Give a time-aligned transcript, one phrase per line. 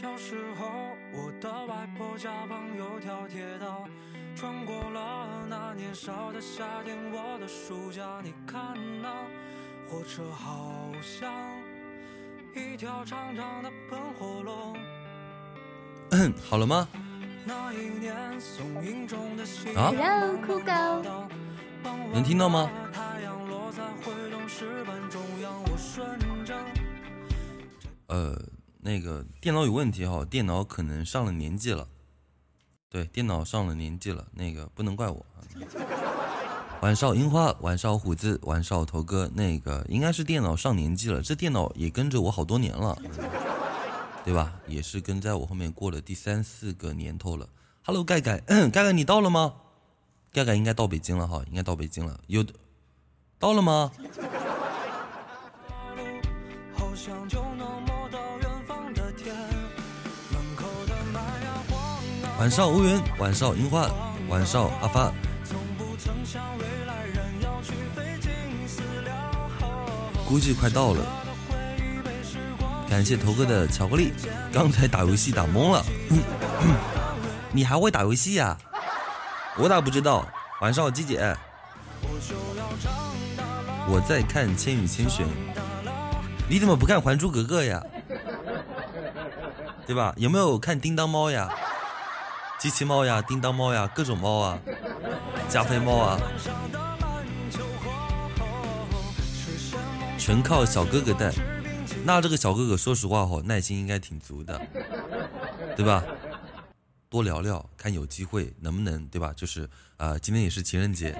[0.00, 3.84] 小时候，我的外婆家旁有条铁道，
[4.34, 8.02] 穿过了那年少的夏天，我的暑假。
[8.24, 9.12] 你看那
[9.90, 11.30] 火车好像
[12.54, 14.74] 一条长长的喷火龙。
[16.48, 16.88] 好了吗？
[17.44, 21.28] 那一年松荫中的夕啊，Hello，酷狗，
[22.10, 22.70] 能听到吗？
[22.90, 26.56] 太阳落在回龙石板中央，我顺着
[28.08, 28.34] 呃，
[28.82, 31.86] 那个电脑有问题哈，电脑可能上了年纪了。
[32.88, 35.24] 对，电脑上了年纪了，那个不能怪我。
[36.80, 41.20] 晚上樱花，晚上虎子，晚上头哥，那个应该是电脑上年纪了。
[41.20, 42.98] 这电脑也跟着我好多年了，
[44.24, 44.54] 对吧？
[44.66, 47.46] 也是跟在我后面过了第三四个年头了。
[47.82, 49.54] Hello，盖盖，盖盖你到了吗？
[50.32, 52.18] 盖盖应该到北京了哈，应该到北京了。
[52.28, 52.44] 有
[53.38, 53.92] 到了吗？
[62.40, 63.86] 晚上无云，晚上樱花，
[64.30, 65.12] 晚上阿发。
[70.26, 71.04] 估计快到了。
[72.88, 74.10] 感谢头哥的巧克力，
[74.50, 75.84] 刚才打游戏打懵了。
[77.52, 78.56] 你还会打游戏呀、
[79.58, 80.26] 我咋不知道？
[80.62, 81.36] 晚上好，鸡姐。
[83.86, 85.26] 我在看《千与千寻》，
[86.48, 87.82] 你怎么不看《还珠格格》呀？
[89.86, 90.14] 对吧？
[90.16, 91.46] 有没有看《叮当猫》呀？
[92.60, 94.58] 机器猫呀，叮当猫呀，各种猫啊，
[95.48, 96.20] 加菲猫啊，
[100.18, 101.32] 全靠小哥哥带。
[102.04, 104.60] 那这个小哥哥，说实话哈，耐心应该挺足的，
[105.74, 106.04] 对吧？
[107.08, 109.32] 多聊聊，看有机会能不能，对吧？
[109.34, 109.66] 就是
[109.96, 111.16] 啊、今天也是情人节，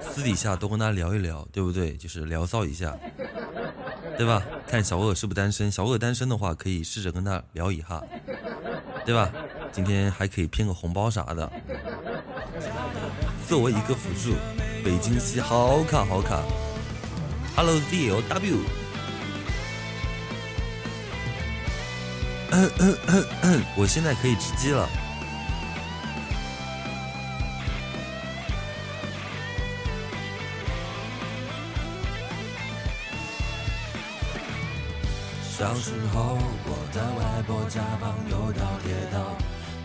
[0.00, 1.96] 私底下多跟他聊一聊，对不对？
[1.96, 2.98] 就是聊骚一下，
[4.18, 4.42] 对吧？
[4.66, 8.02] 看小恶是不是单身，小恶单身的话，可以试着跟他聊一下，
[9.06, 9.32] 对吧？
[9.72, 11.50] 今天还可以骗个红包啥的。
[13.48, 14.34] 作为一个辅助，
[14.84, 16.42] 北京西好卡好卡。
[17.56, 18.58] Hello Z O W。
[23.76, 24.86] 我现在可以吃鸡了。
[35.58, 36.36] 小时候，
[36.66, 39.34] 我的外婆家旁有条铁道。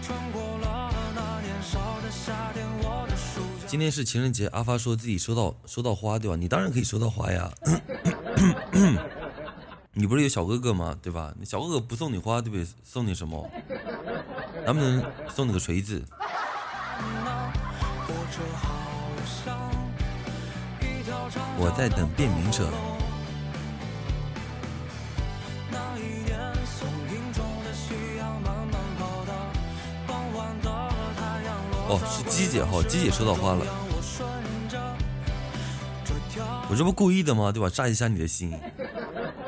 [0.07, 3.15] 穿过了那年少的夏天，我的。
[3.67, 6.37] 今天是情人节，阿发说自己收到收到花，对吧？
[6.37, 7.51] 你当然可以收到花呀。
[9.91, 10.97] 你不是有小哥哥吗？
[11.01, 11.33] 对吧？
[11.37, 12.65] 你小哥哥不送你花，对不对？
[12.85, 13.51] 送你什么？
[14.65, 16.01] 能不能送你个锤子？
[21.59, 22.69] 我在等便民车。
[31.89, 33.65] 哦，是鸡姐哈，鸡姐收到花了。
[36.69, 37.51] 我这不故意的吗？
[37.51, 37.69] 对吧？
[37.69, 38.53] 炸一下你的心，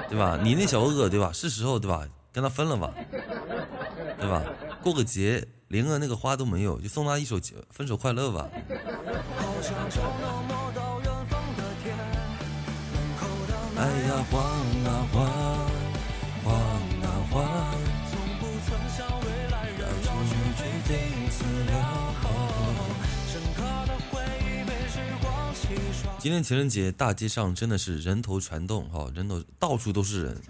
[0.07, 0.39] 对吧？
[0.41, 1.31] 你那小哥哥对吧？
[1.33, 2.07] 是时候对吧？
[2.31, 2.93] 跟他分了吧，
[4.17, 4.41] 对吧？
[4.81, 7.37] 过个节连个那个花都没有，就送他一首
[7.69, 8.47] 《分手快乐》吧。
[13.75, 14.41] 哎呀，晃
[14.85, 15.48] 啊晃，晃
[26.21, 30.41] 今天情人节，大街上真的是人头攒动哈，人头到处都是人，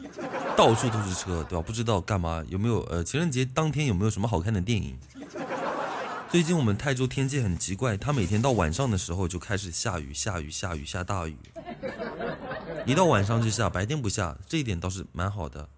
[0.57, 1.63] 到处都是车，对吧？
[1.63, 4.97] 不知道干嘛，有没有呃，情人节当天有没有什么好看的电影？
[6.27, 11.37] 最近我们泰州天气很奇怪，它每天到晚上的时候就开始下雨，下雨，下雨，下大雨，
[12.87, 15.69] 一到晚上就下，白天不下，这一点倒是蛮好的。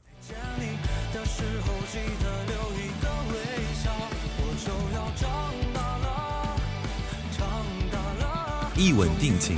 [8.77, 9.57] 一，吻定情，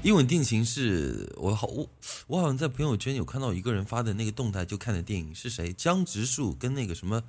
[0.00, 1.90] 一吻定情是我好我
[2.28, 5.72] 我好像在朋友圈有看到一个人发的那个动态，就看的电影是谁？
[5.72, 7.22] 江直树跟那个什么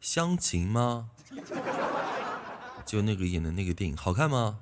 [0.00, 1.10] 湘琴吗？
[2.86, 4.58] 就那个演的那个电影好看吗？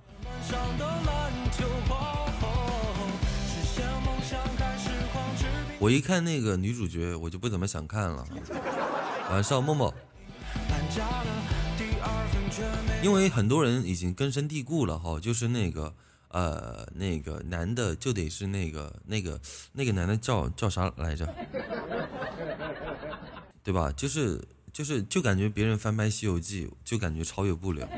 [5.78, 8.26] 我一看那个女主角，我就不怎么想看了。
[9.30, 9.94] 晚上默默，
[13.02, 15.94] 因为很多人已经根深蒂固了哈，就是那个
[16.32, 19.40] 呃那个男的就得是那个那个
[19.72, 21.26] 那个男的叫叫啥来着？
[23.62, 23.92] 对吧？
[23.96, 24.42] 就是
[24.72, 27.88] 就是就感觉别人翻拍《西游记》就感觉超越不了，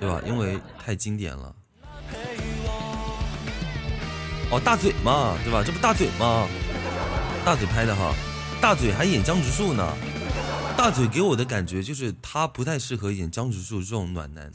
[0.00, 0.20] 对吧？
[0.26, 1.54] 因为太经典了。
[4.50, 5.62] 哦，大嘴嘛，对吧？
[5.64, 6.48] 这不大嘴吗？
[7.44, 8.12] 大嘴拍的哈。
[8.60, 9.96] 大嘴还演江直树呢。
[10.76, 14.52] 大嘴给我的感觉就是他不太适合演江直树这种暖男。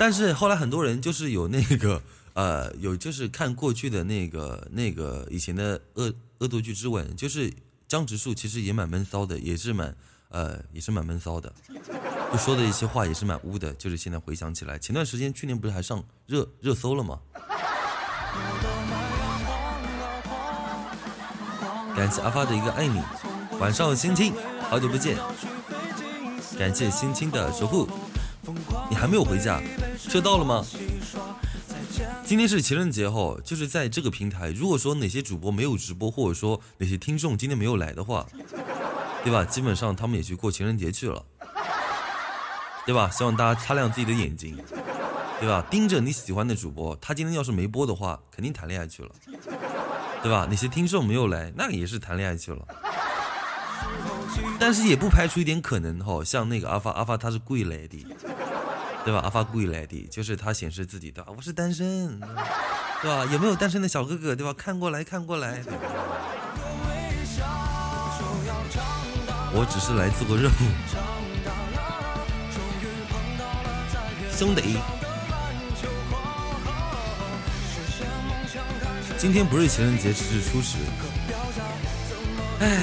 [0.00, 2.02] 但是后来很多人就是有那个
[2.32, 7.52] 呃有就是看过去的那个那个以前的恶恶作剧之吻，就是
[7.86, 9.94] 江直树其实也蛮闷骚的，也是蛮
[10.30, 11.52] 呃也是蛮闷骚的，
[12.32, 13.74] 就说的一些话也是蛮污的。
[13.74, 17.20] 就是现在回想起来，前段时间去年不是还上热热搜了吗？
[21.94, 23.02] 感谢阿发的一个爱你，
[23.58, 24.32] 晚上心情
[24.70, 25.18] 好久不见，
[26.58, 27.86] 感谢心青的守护，
[28.88, 29.60] 你还没有回家。
[29.98, 30.64] 车到了吗？
[32.24, 38.26] 今天是情人节哈，就是在这个平台，如果说哪些主播没有直播，或者说哪些听众今天没有来的话，
[39.22, 39.44] 对吧？
[39.44, 41.22] 基本上他们也去过情人节去了，
[42.86, 43.10] 对吧？
[43.10, 44.56] 希望大家擦亮自己的眼睛，
[45.40, 45.64] 对吧？
[45.70, 49.10] 盯着你喜欢的主播，他今天要是没播的话，肯定谈恋爱去了，
[50.22, 50.46] 对吧？
[50.48, 52.66] 哪些听众没有来，那也是谈恋爱去了。
[54.58, 58.06] 但是也不排除一点可能哈，像那个阿发，阿发他是故意来的。
[59.02, 59.20] 对吧？
[59.20, 62.20] 阿发故意来的，就是他显示自己的，我是单身，
[63.00, 63.24] 对吧？
[63.32, 64.36] 有没有单身的小哥哥？
[64.36, 64.52] 对吧？
[64.52, 65.62] 看过来看过来。
[69.52, 70.54] 我只是来做个任务，
[74.36, 74.76] 兄弟。
[79.16, 80.76] 今天不是情人节，只是初十。
[82.60, 82.82] 哎，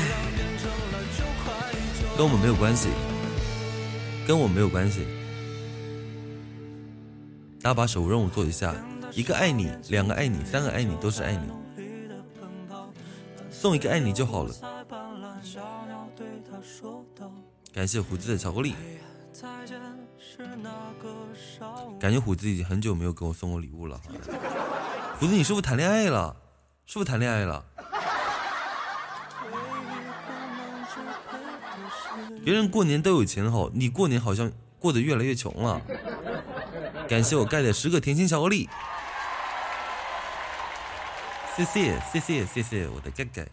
[2.18, 2.90] 跟我们没有关系，
[4.26, 5.06] 跟我没有关系。
[7.62, 8.74] 大家把手任务做一下，
[9.14, 11.48] 一个爱你，两个爱你，三个爱你，都是爱你。
[13.52, 14.56] 送一个爱你就好了。
[17.72, 18.74] 感谢虎子的巧克力。
[22.00, 24.02] 感觉虎子已经很久没有给我送过礼物了。
[25.20, 26.36] 虎子，你是不是谈恋爱了？
[26.88, 27.64] 是不是谈恋爱了？
[32.48, 34.50] 别人过年都有钱好，你过年好像
[34.80, 35.82] 过得越来越穷了。
[37.06, 38.70] 感谢我盖的十个甜心巧克力，
[41.58, 43.46] 谢谢谢谢谢谢我的盖盖。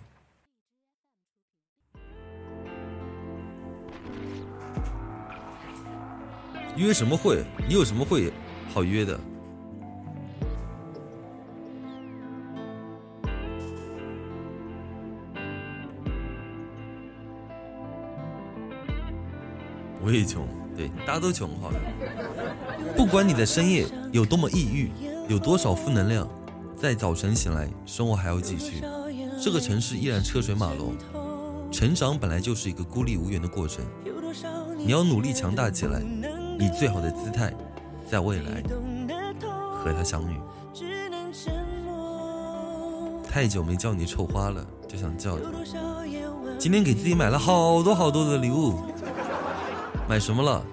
[6.76, 7.42] 约什么会？
[7.66, 8.32] 你有什么会
[8.72, 9.18] 好约的？
[20.04, 20.46] 我也穷，
[20.76, 21.78] 对，大家都穷，好的。
[22.94, 24.90] 不管你在深夜有多么抑郁，
[25.28, 26.28] 有多少负能量，
[26.76, 28.82] 在早晨醒来，生活还要继续。
[29.42, 30.94] 这个城市依然车水马龙。
[31.72, 33.84] 成长本来就是一个孤立无援的过程，
[34.78, 36.00] 你要努力强大起来，
[36.60, 37.52] 以最好的姿态，
[38.08, 38.62] 在未来
[39.82, 40.36] 和他相遇。
[43.28, 45.44] 太久没叫你臭花了，就想叫你。
[46.58, 48.74] 今天给自己买了好多好多的礼物，
[50.08, 50.64] 买什么了？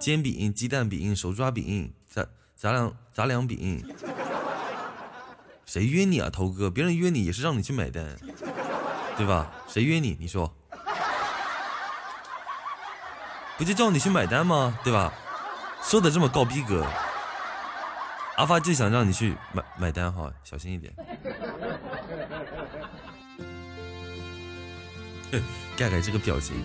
[0.00, 3.84] 煎饼、鸡蛋饼、手抓饼、杂杂粮杂粮饼，
[5.66, 6.70] 谁约你啊，头哥？
[6.70, 8.16] 别人约你也是让你去买单，
[9.16, 9.52] 对吧？
[9.68, 10.16] 谁约你？
[10.18, 10.52] 你说，
[13.58, 14.78] 不就叫你去买单吗？
[14.82, 15.12] 对吧？
[15.82, 16.86] 说的这么高逼格，
[18.36, 20.92] 阿发就想让你去买买单哈，小心一点。
[25.76, 26.64] 盖盖这个表情。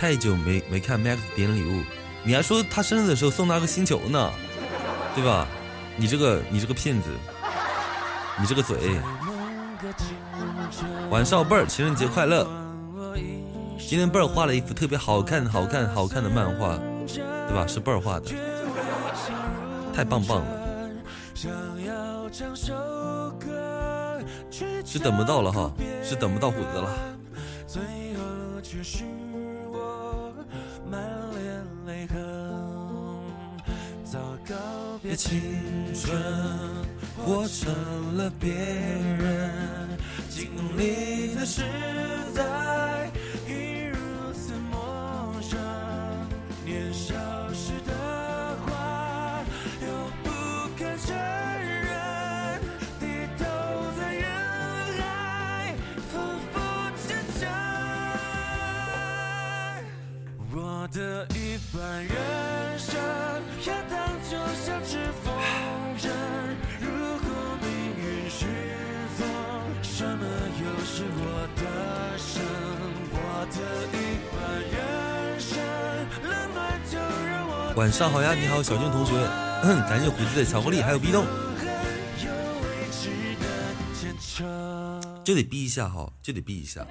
[0.00, 1.82] 太久没没看 Max 点礼物，
[2.24, 4.30] 你还说他生日的时候送他个星球呢，
[5.14, 5.46] 对吧？
[5.94, 7.10] 你这个你这个骗子，
[8.40, 8.98] 你这个嘴。
[11.10, 12.48] 晚上贝儿情人节快乐。
[13.78, 17.66] 今天贝儿画了一幅特别好看好看好看的漫画，对吧？
[17.66, 18.30] 是贝儿画的，
[19.94, 20.46] 太棒棒了。
[24.82, 25.70] 是等不到了哈，
[26.02, 26.88] 是等不到虎子了。
[35.02, 35.40] 别青
[35.94, 36.22] 春
[37.16, 39.49] 活成了别人
[77.80, 79.14] 晚上好呀，你好，小静同学，
[79.88, 81.24] 感谢虎子的巧克力，还有壁咚。
[85.24, 86.82] 就得逼一下哈，就得逼一下。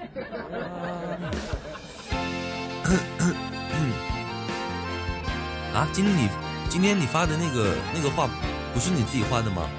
[5.72, 6.28] 啊，今天你
[6.68, 8.28] 今天你发的那个那个画，
[8.74, 9.70] 不是你自己画的吗？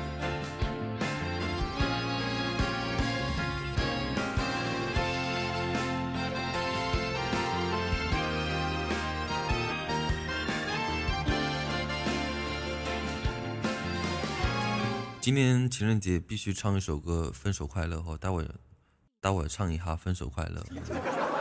[15.32, 18.46] 今年情人节必须唱一首歌《分手快乐》哈，待会
[19.22, 20.62] 待会唱一下《分手快乐》。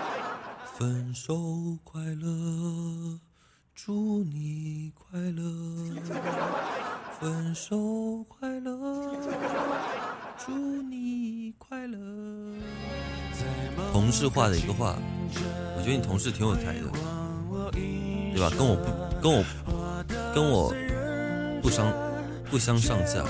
[0.78, 3.18] 分手快乐，
[3.74, 5.42] 祝你快乐。
[7.18, 9.16] 分手快乐，
[10.38, 11.98] 祝你快乐。
[13.92, 14.96] 同事画的一个画，
[15.76, 16.88] 我觉得你同事挺有才的，
[17.72, 18.48] 对吧？
[18.56, 19.44] 跟我不跟我
[20.32, 20.72] 跟我
[21.60, 21.92] 不相
[22.48, 23.26] 不相上下。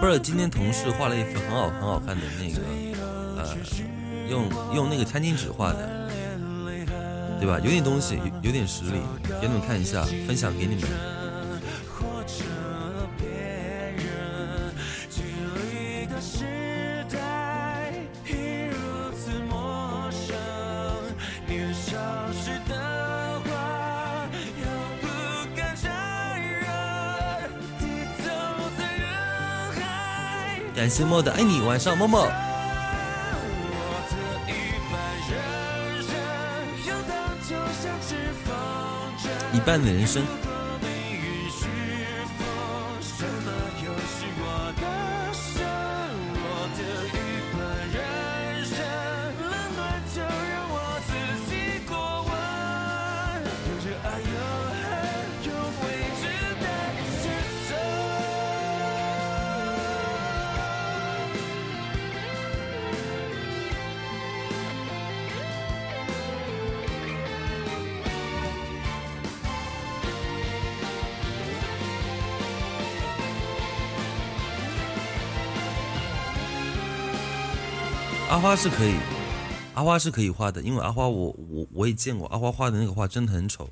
[0.00, 2.60] 不是，今天同事画了一幅很好很好看的那个，
[3.36, 3.56] 呃，
[4.28, 6.08] 用用那个餐巾纸画的，
[7.38, 7.58] 对吧？
[7.62, 9.00] 有点东西，有有点实力，
[9.40, 10.84] 给你们看一下，分享给你们。
[30.80, 32.26] 感谢莫的爱你，晚上么么。
[39.52, 40.24] 一半的人生。
[78.50, 78.96] 花是可以，
[79.74, 83.70] 阿花是可以画的，因为阿花我我我也见过阿花画的那个画真的很丑，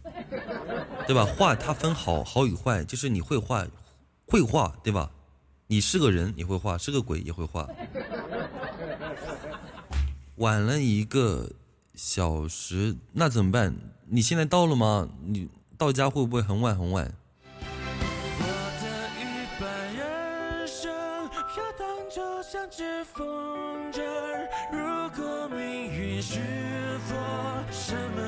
[1.04, 1.26] 对吧？
[1.37, 3.66] 画它分好好与坏，就是你会画，
[4.28, 5.11] 会画对吧？
[5.66, 7.68] 你是个人你会画，是个鬼也会画。
[10.37, 11.50] 晚了一个
[11.97, 13.75] 小时，那怎么办？
[14.06, 15.08] 你现在到了吗？
[15.26, 17.12] 你到家会不会很晚很晚？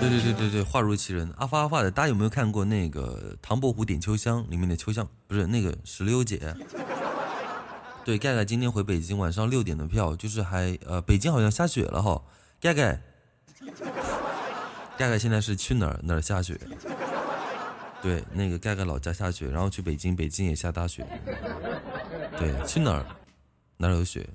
[0.00, 5.06] 对对对对对，画如其人，阿发阿发的，大家有没有看过那个《唐伯虎点秋香》里面的秋香？
[5.26, 6.56] 不是那个石榴姐。
[8.02, 12.22] 对，盖盖今天回北京，晚上六点的票，就是还呃，北京好像下雪了哈。
[12.58, 12.98] 盖盖，
[14.96, 16.58] 盖盖现在是去哪儿哪儿下雪？
[18.00, 21.06] 对，那个盖盖老家下雪，然后去北京，北京也下大雪。
[22.38, 23.04] 对，去哪儿
[23.76, 24.26] 哪儿有雪？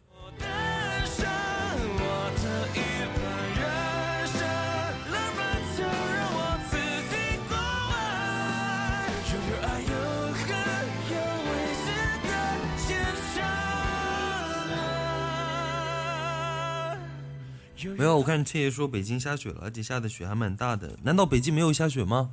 [17.94, 20.98] 没有，我看七爷说北京下雪了，而且下的雪还蛮大的。
[21.04, 22.32] 难道北京没有下雪吗？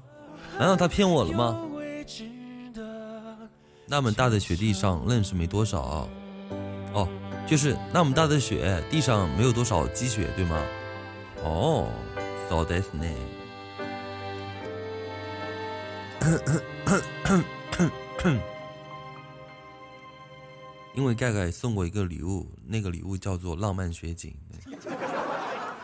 [0.58, 1.60] 难道他骗我了吗？
[3.86, 6.08] 那么大的雪地上愣是没多少。
[6.94, 7.08] 哦，
[7.46, 10.62] 就是那么大的雪地上没有多少积雪，对吗？
[11.42, 11.90] 哦
[12.48, 13.16] ，so that's name。
[20.94, 24.34] 因为盖盖送过一个礼物，那个礼物叫做浪漫雪景。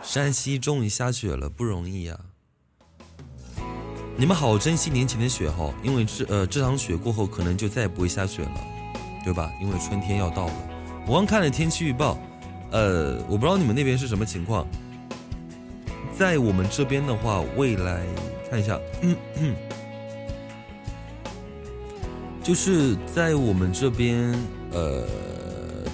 [0.08, 2.18] 山西终于下雪了，不容易呀！
[4.16, 8.58] 你们好，珍惜年前的雪哈，因为这呃这场雪过后，可能就再也不会下雪了，
[9.22, 9.52] 对吧？
[9.60, 10.52] 因为春天要到了。
[11.06, 12.16] 我刚看了天气预报，
[12.70, 14.66] 呃，我不知道你们那边是什么情况。
[16.16, 18.06] 在我们这边的话，未来
[18.50, 18.80] 看一下，
[22.42, 24.34] 就是在我们这边，
[24.72, 25.06] 呃，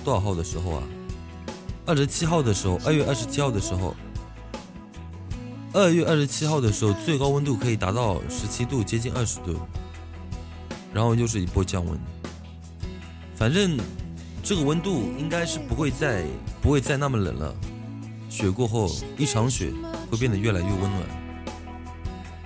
[0.04, 0.84] 多少号的时候啊？
[1.84, 3.92] 二十七号的时候，二月二十七号的时候。
[5.74, 9.58] 二月二十七号的时候，最高温度可以达到十七度，接近二十度，
[10.92, 11.98] 然后又是一波降温。
[13.34, 13.76] 反正
[14.40, 16.24] 这个温度应该是不会再
[16.62, 17.52] 不会再那么冷了。
[18.30, 18.88] 雪过后，
[19.18, 19.72] 一场雪
[20.08, 21.02] 会变得越来越温暖。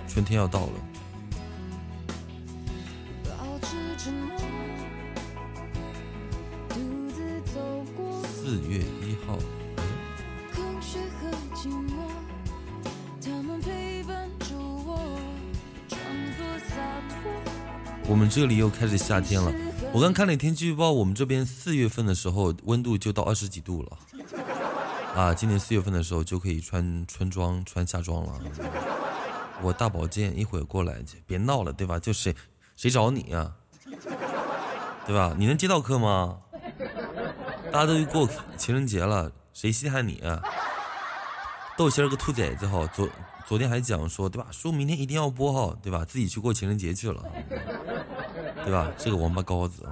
[0.08, 0.72] 春天要到了。
[18.38, 19.52] 这里又开始夏天了。
[19.92, 23.98] 我刚看了天气预报，我们这边四月份的时候温度就到二十几度了。
[25.12, 28.40] 啊，今年四月份的时候就可以穿春装、穿夏装了。
[29.60, 31.98] 我大保健一会儿过来，别闹了，对吧？
[31.98, 32.32] 就谁
[32.76, 33.52] 谁找你呀？
[35.04, 35.34] 对吧？
[35.36, 36.38] 你能接到客吗？
[37.72, 40.40] 大家都过情人节了，谁稀罕你啊？
[41.76, 43.08] 豆心儿个兔崽子哈，昨
[43.48, 44.46] 昨天还讲说对吧？
[44.52, 46.04] 说明天一定要播哈，对吧？
[46.04, 47.24] 自己去过情人节去了。
[48.62, 48.90] 对吧？
[48.98, 49.88] 这个王八羔子。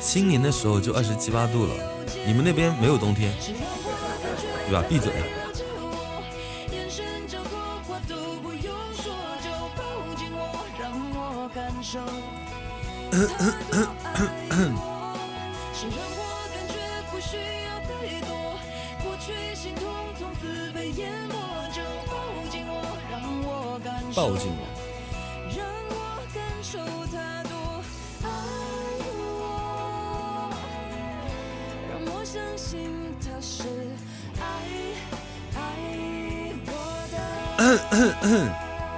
[0.00, 1.74] 新年的时候就二十七八度了，
[2.26, 3.32] 你们那边没有冬天，
[4.66, 4.82] 对吧？
[4.88, 5.12] 闭嘴。
[19.84, 21.34] 痛从此被淹没，
[21.70, 22.12] 就抱
[22.50, 22.72] 紧我，
[23.10, 24.14] 让我感受。
[24.16, 24.64] 抱紧我，
[25.54, 25.60] 让
[25.90, 25.92] 我
[26.32, 26.78] 感受
[27.12, 27.14] 太
[27.44, 27.52] 多。
[28.22, 28.26] 爱
[29.12, 29.22] 我。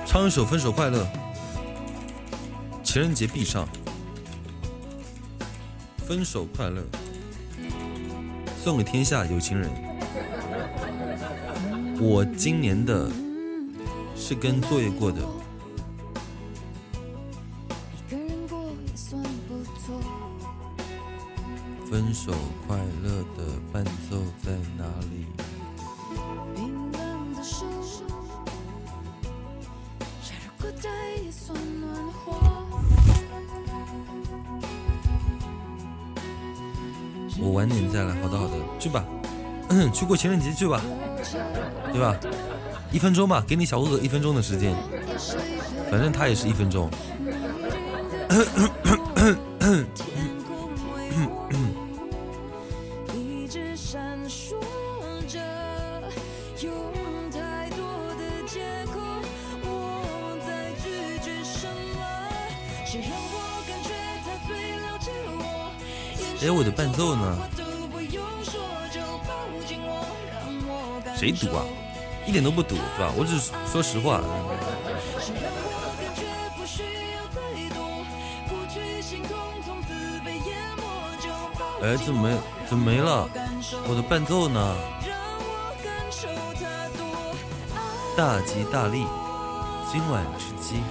[0.07, 1.03] 唱一首《分手快乐》，
[2.85, 3.69] 情人节必上。
[6.07, 6.81] 分手快乐，
[8.63, 9.86] 送给天下有情人。
[12.01, 13.11] 我今年的。
[14.19, 15.21] 是跟作业过的。
[21.89, 22.33] 分手
[22.67, 25.27] 快乐的伴奏在哪里？
[37.39, 38.15] 我晚点再来。
[38.23, 39.05] 好的，好的，去吧，
[39.93, 40.83] 去过情人节去吧，
[41.93, 42.17] 对吧？
[42.93, 44.75] 一分钟吧，给你小哥哥一分钟的时间，
[45.91, 46.91] 反正他也是一分钟。
[72.37, 73.11] 点都不堵，对吧？
[73.17, 74.21] 我只说实话。
[81.83, 82.37] 哎，怎么没
[82.69, 83.27] 怎么没了？
[83.89, 84.77] 我的伴奏呢？
[88.15, 89.07] 大吉大利，
[89.91, 90.83] 今晚吃鸡。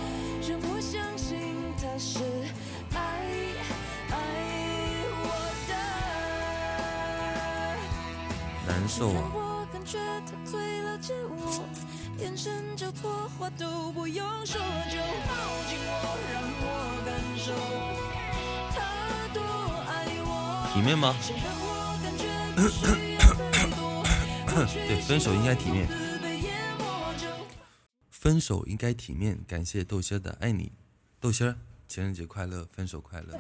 [24.88, 25.88] 对，分手应该体面。
[28.10, 29.38] 分手应该体面。
[29.48, 30.72] 感谢豆心的爱你，
[31.20, 31.56] 豆仙
[31.88, 33.40] 情人节快乐，分手快乐。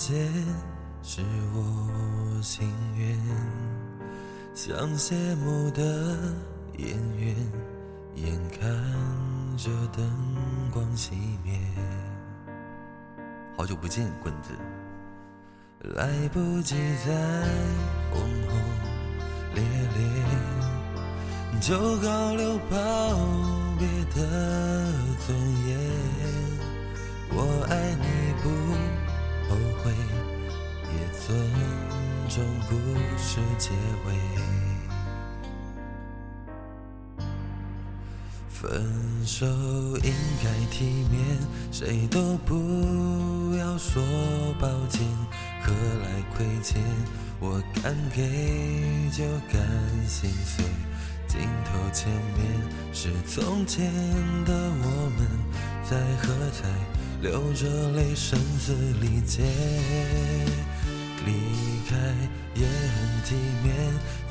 [0.00, 0.16] 间
[1.02, 1.20] 是
[1.54, 3.18] 我心愿。
[4.54, 5.82] 像谢幕的
[6.78, 7.36] 演员，
[8.14, 8.62] 眼看
[9.58, 10.10] 着灯
[10.72, 11.12] 光熄
[11.44, 11.60] 灭，
[13.54, 14.52] 好久不见，棍子，
[15.94, 17.12] 来不及再
[18.10, 18.58] 轰轰
[19.54, 19.62] 烈
[19.96, 22.76] 烈，就高流告
[23.78, 24.92] 别的
[25.26, 25.78] 尊严。
[27.32, 28.06] 我爱你
[28.42, 28.48] 不
[29.50, 29.92] 后悔，
[30.94, 31.36] 也尊。
[32.32, 32.76] 重故
[33.18, 33.70] 事结
[34.06, 34.14] 尾。
[38.48, 38.70] 分
[39.26, 39.44] 手
[40.04, 41.18] 应该体面，
[41.72, 42.54] 谁都不
[43.56, 44.00] 要说
[44.60, 45.04] 抱歉，
[45.64, 45.72] 何
[46.04, 46.80] 来亏欠？
[47.40, 49.60] 我敢给就敢
[50.06, 50.64] 心碎。
[51.26, 52.46] 镜头前面
[52.92, 53.92] 是从前
[54.44, 55.26] 的我们，
[55.82, 56.68] 在喝彩，
[57.22, 59.42] 流着泪，声嘶力竭。
[61.26, 61.32] 离
[61.88, 61.96] 开
[62.54, 63.74] 也很体面，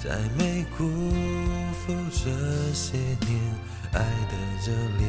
[0.04, 0.90] 再没辜
[1.86, 3.40] 负这些年
[3.94, 4.34] 爱的
[4.66, 5.06] 热烈，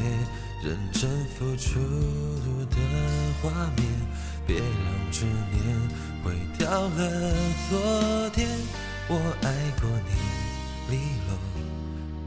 [0.62, 1.80] 认真付出
[2.68, 2.76] 的
[3.40, 3.86] 画面，
[4.46, 5.58] 别让执念
[6.22, 7.32] 毁掉了
[7.70, 8.46] 昨天。
[9.08, 9.46] 我爱
[9.80, 10.10] 过你，
[10.94, 11.30] 利落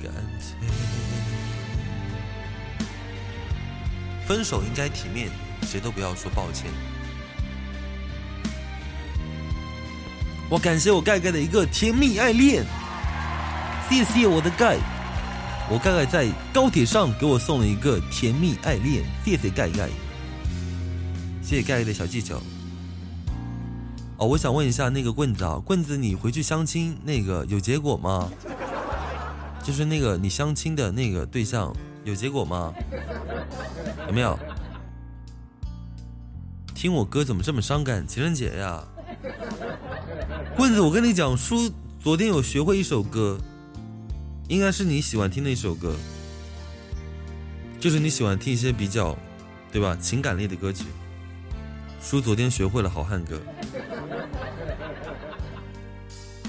[0.02, 0.68] 干脆。
[4.26, 5.30] 分手应该体面，
[5.64, 6.70] 谁都不要说抱歉。
[10.50, 12.64] 我感谢我盖盖的一个甜蜜爱恋，
[13.90, 14.78] 谢谢我的盖，
[15.70, 19.90] 我盖盖在高铁上给我送了一个甜蜜爱恋，谢谢盖盖，
[21.42, 22.36] 谢谢盖盖的小技巧。
[24.18, 28.30] 哦，我想问一下那个棍子啊，棍子你回去相亲那个有结果吗？
[29.64, 31.74] 就是那个你相亲的那个对象
[32.04, 32.72] 有结果吗？
[34.08, 34.38] 有没有？
[36.84, 38.06] 听我歌怎么这么伤感？
[38.06, 38.86] 情人节呀！
[40.54, 43.40] 棍子，我跟你讲，叔昨天有学会一首歌，
[44.50, 45.96] 应该是你喜欢听的一首歌，
[47.80, 49.18] 就是你喜欢听一些比较，
[49.72, 49.96] 对吧？
[49.96, 50.84] 情感类的歌曲。
[52.02, 53.38] 叔昨天学会了《好汉歌》，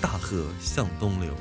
[0.00, 1.32] 大河向东流。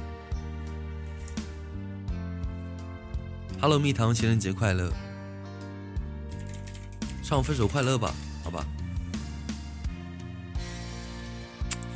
[3.59, 4.93] Hello，蜜糖，情人节快乐！
[7.23, 8.13] 唱分手快乐吧，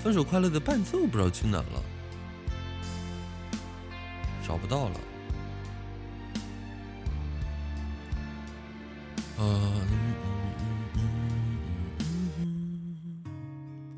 [0.08, 1.84] 分手快乐的伴奏不知道去哪了，
[4.48, 5.02] 找不到了。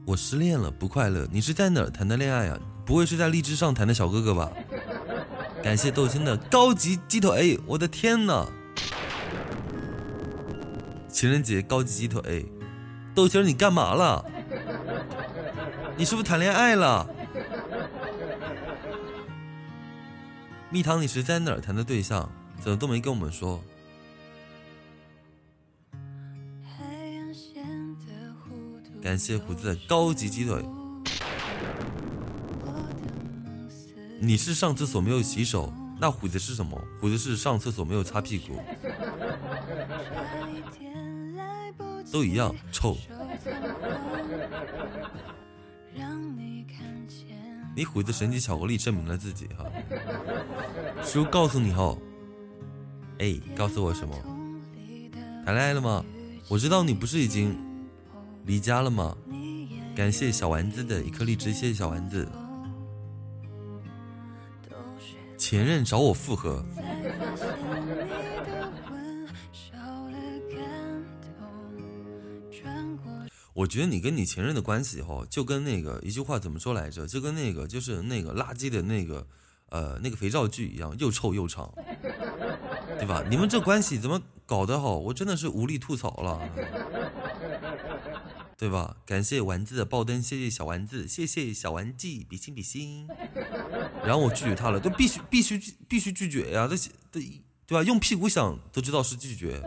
[0.03, 1.27] 我失恋了，不快乐。
[1.31, 2.59] 你是在哪谈的恋爱啊？
[2.83, 4.51] 不会是在荔枝上谈的小哥哥吧？
[5.61, 8.49] 感谢豆青的高级鸡腿，我的天哪！
[11.07, 12.51] 情人节高级鸡腿，
[13.13, 14.25] 豆青你干嘛了？
[15.99, 17.05] 你是不是谈恋爱了？
[20.69, 22.31] 蜜糖，你是在哪儿谈的对象？
[22.62, 23.62] 怎么都没跟我们说？
[29.01, 30.63] 感谢胡子的高级鸡腿。
[34.21, 35.73] 你是上厕所没有洗手？
[35.99, 36.81] 那虎子是什么？
[37.01, 38.57] 虎子是上厕所没有擦屁股。
[42.09, 42.95] 都一样，臭。
[47.75, 49.65] 你虎子神奇巧克力证明了自己哈，
[51.03, 51.97] 叔告诉你哦，
[53.19, 54.15] 哎，告诉我什么？
[55.45, 56.03] 谈恋爱了吗？
[56.49, 57.57] 我知道你不是已经
[58.45, 59.15] 离家了吗？
[59.95, 62.27] 感谢小丸子的一颗荔枝，谢谢小丸子。
[65.38, 66.63] 前任找我复合。
[73.59, 77.05] 我觉得你跟你前任的关系哈，就跟那个一句话怎么说来着？
[77.05, 79.27] 就跟那个就是那个垃圾的那个，
[79.69, 81.69] 呃，那个肥皂剧一样，又臭又长，
[82.97, 83.21] 对吧？
[83.29, 84.89] 你们这关系怎么搞的哈？
[84.89, 86.39] 我真的是无力吐槽了，
[88.57, 88.95] 对吧？
[89.05, 93.09] 感谢丸子的爆灯，谢谢小丸子，谢谢小丸子，比心比心。
[94.05, 96.65] 然后我拒绝他了，就必须必须必须拒绝呀！
[96.65, 96.77] 这
[97.11, 97.19] 这
[97.67, 97.83] 对吧？
[97.83, 99.61] 用屁股想都知道是拒绝。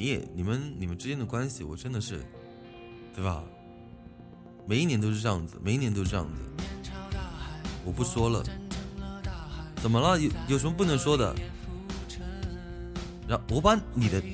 [0.00, 2.24] 你也你们你们之间的关系，我真的是，
[3.14, 3.42] 对吧？
[4.64, 6.32] 每一年都是这样子，每一年都是这样子。
[7.84, 8.42] 我不说了，
[9.76, 10.18] 怎么了？
[10.18, 11.34] 有有什么不能说的？
[13.28, 14.22] 然后我把你的，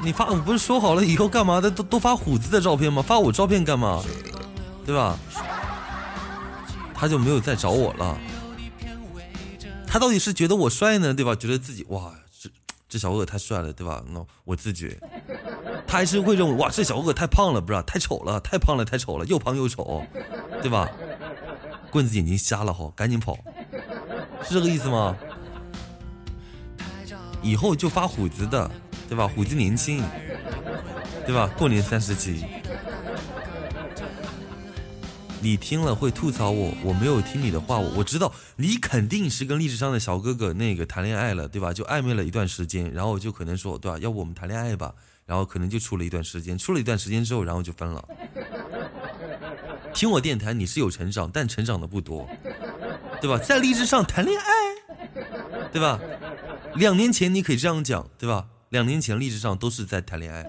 [0.00, 3.02] 你发我不是说好了以后干嘛的都都发虎子的照片吗？
[3.02, 4.00] 发我照片干嘛？
[4.84, 5.18] 对吧？
[6.94, 8.16] 他就没有再找我了。
[9.96, 11.34] 他到底是觉得我帅呢，对吧？
[11.34, 12.50] 觉得自己哇，这
[12.86, 14.04] 这小哥哥太帅了，对吧？
[14.10, 14.94] 那我自觉，
[15.86, 17.82] 他还是会认为哇，这小哥哥太胖了，不是？
[17.84, 20.04] 太丑了，太胖了，太丑了，又胖又丑，
[20.60, 20.86] 对吧？
[21.90, 23.38] 棍子眼睛瞎了哈，赶紧跑，
[24.42, 25.16] 是这个意思吗？
[27.40, 28.70] 以后就发虎子的，
[29.08, 29.26] 对吧？
[29.26, 30.04] 虎子年轻，
[31.24, 31.50] 对吧？
[31.56, 32.44] 过年三十七。
[35.40, 41.72] 你听了会吐槽我，我没有听你的话，我我知道你肯定是跟励志上的小哥哥那个谈恋爱了，对吧？
[41.72, 43.98] 就暧昧了一段时间，然后就可能说，对吧？
[43.98, 44.94] 要不我们谈恋爱吧？
[45.24, 48.04] 然后可能就处了一段时间，处了一段时间之后，然后就分了。
[49.92, 52.28] 听我电台，你是有成长，但成长的不多，
[53.20, 53.38] 对吧？
[53.38, 54.44] 在励志上谈恋爱，
[55.72, 56.00] 对吧？
[56.74, 58.46] 两年前你可以这样讲，对吧？
[58.70, 60.42] 两年前励志上都是在谈恋爱，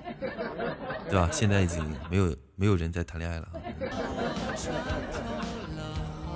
[1.10, 1.30] 对吧？
[1.32, 3.48] 现在已经没有没有人在谈恋爱了。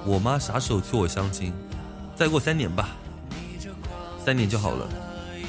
[0.05, 1.53] 我妈啥时候催我相亲？
[2.15, 2.89] 再过三年吧，
[4.23, 4.87] 三年就好了。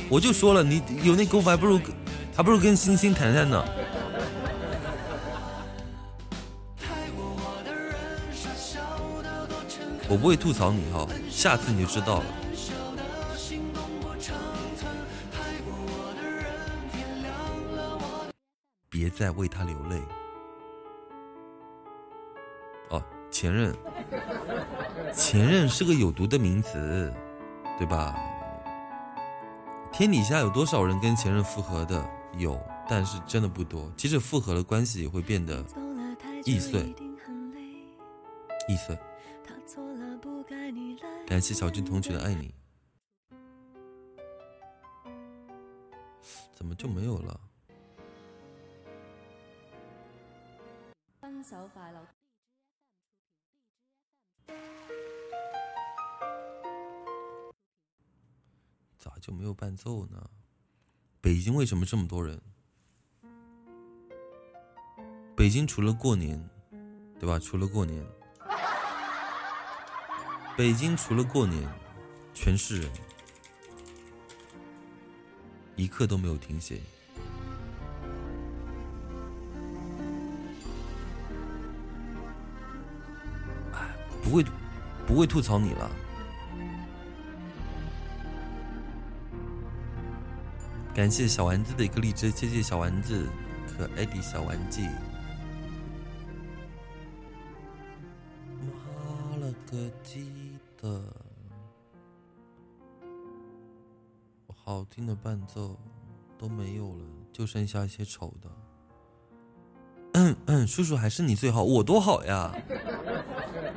[0.08, 1.80] 我就说了，你有那功夫，还不如
[2.36, 3.64] 还不如跟星星谈谈呢。
[10.08, 12.24] 我不会吐槽你哈，下次你就知道了。
[18.90, 20.02] 别再为他流泪。
[23.42, 23.76] 前任，
[25.12, 27.12] 前任是个有毒的名词，
[27.76, 28.16] 对吧？
[29.92, 32.08] 天底下有多少人跟前任复合的？
[32.38, 32.56] 有，
[32.88, 33.90] 但是真的不多。
[33.96, 35.58] 即使复合了，关系也会变得
[36.44, 36.94] 易碎，
[38.68, 38.96] 易碎。
[41.26, 42.54] 感谢小军同学的爱你，
[46.52, 47.40] 怎么就没有了？
[51.20, 51.98] 分手快乐，
[59.02, 60.30] 咋就没有伴奏呢？
[61.20, 62.40] 北京为什么这么多人？
[65.34, 66.40] 北京除了过年，
[67.18, 67.36] 对吧？
[67.40, 68.06] 除了过年。
[70.56, 71.68] 北京除了过年，
[72.32, 72.92] 全是人，
[75.74, 76.80] 一刻都没有停歇。
[83.72, 84.44] 哎，不会，
[85.08, 85.90] 不会吐槽你了。
[90.94, 93.26] 感谢小丸子的一个荔枝，谢谢小丸子，
[93.66, 94.80] 可爱的小丸子。
[98.60, 100.52] 妈了个鸡！
[100.82, 101.02] 的，
[104.54, 105.78] 好听的伴奏
[106.36, 108.50] 都没有了，就剩下一些丑的。
[110.14, 112.54] 嗯嗯，叔叔还是你最好，我多好呀，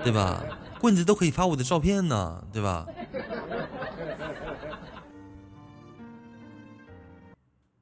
[0.04, 0.44] 对吧？
[0.82, 2.86] 棍子都可以发我的照片呢，对吧？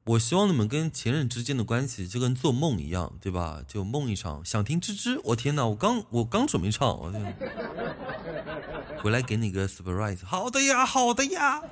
[0.06, 3.64] 我希望你们跟前任之间的关系就跟做梦一样，对吧？
[3.66, 5.18] 就梦一场，想听吱吱。
[5.24, 7.34] 我天哪，我刚我刚准备唱，我天。
[8.98, 11.62] 回来给你个 surprise，好的呀，好的呀。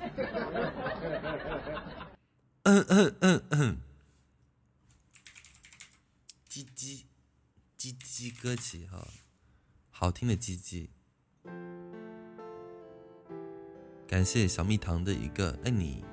[2.63, 3.77] 嗯嗯嗯嗯，
[6.49, 7.03] 叽叽
[7.77, 9.07] 叽叽歌曲哈，
[9.91, 10.87] 好听的叽叽。
[14.07, 16.03] 感谢小蜜糖的一个爱你。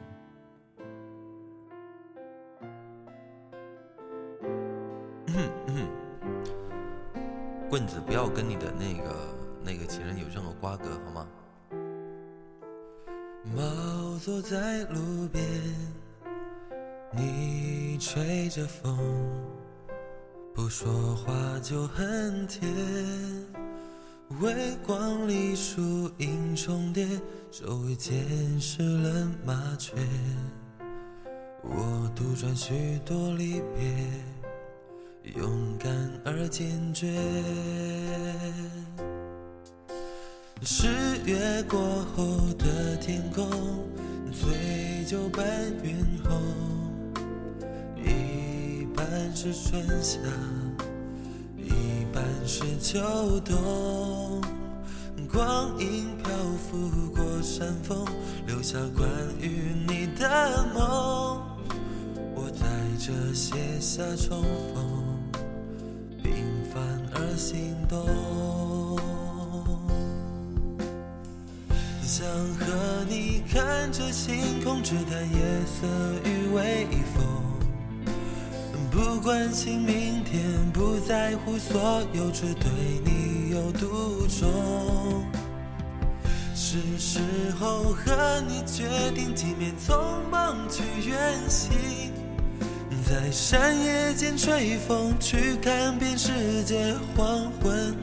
[7.68, 9.14] 棍子，不要跟你的那个。
[9.62, 11.26] 那个情人有任何瓜葛好吗？
[13.54, 15.44] 猫坐在路边，
[17.12, 18.98] 你吹着风，
[20.54, 21.30] 不说话
[21.62, 22.72] 就很甜。
[24.40, 27.06] 微光里树影重叠，
[27.50, 29.94] 周围溅湿了麻雀。
[31.62, 33.94] 我杜撰许多离别，
[35.24, 35.90] 勇敢
[36.24, 37.06] 而坚决。
[40.62, 40.88] 十
[41.24, 41.78] 月过
[42.14, 43.48] 后的天空，
[44.32, 45.44] 醉酒半
[45.82, 46.40] 圆红，
[47.96, 50.18] 一半是春夏，
[51.56, 53.00] 一半是秋
[53.40, 54.42] 冬。
[55.32, 56.28] 光阴漂
[56.58, 58.04] 浮过山峰，
[58.46, 59.08] 留下关
[59.40, 61.40] 于你的梦。
[62.34, 62.66] 我在
[62.98, 64.42] 这写下重
[64.74, 64.99] 逢，
[79.40, 82.70] 关心明天，不在乎所有，只对
[83.06, 85.24] 你有独钟。
[86.54, 87.20] 是时
[87.58, 89.98] 候和你决定，几面匆
[90.30, 91.72] 忙去远行，
[93.08, 97.96] 在山野间吹风，去看遍世界黄昏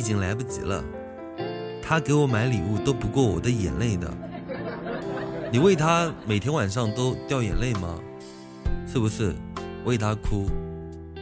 [0.00, 0.82] 已经来不及了，
[1.82, 4.10] 他给我买礼物都不过我的眼泪的。
[5.52, 7.98] 你为他每天晚上都掉眼泪吗？
[8.86, 9.34] 是不是？
[9.84, 10.48] 为他哭，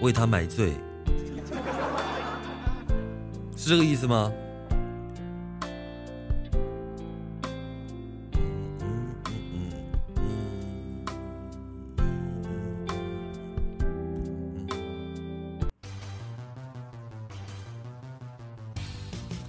[0.01, 0.75] 为他买醉，
[3.57, 4.33] 是这个意思吗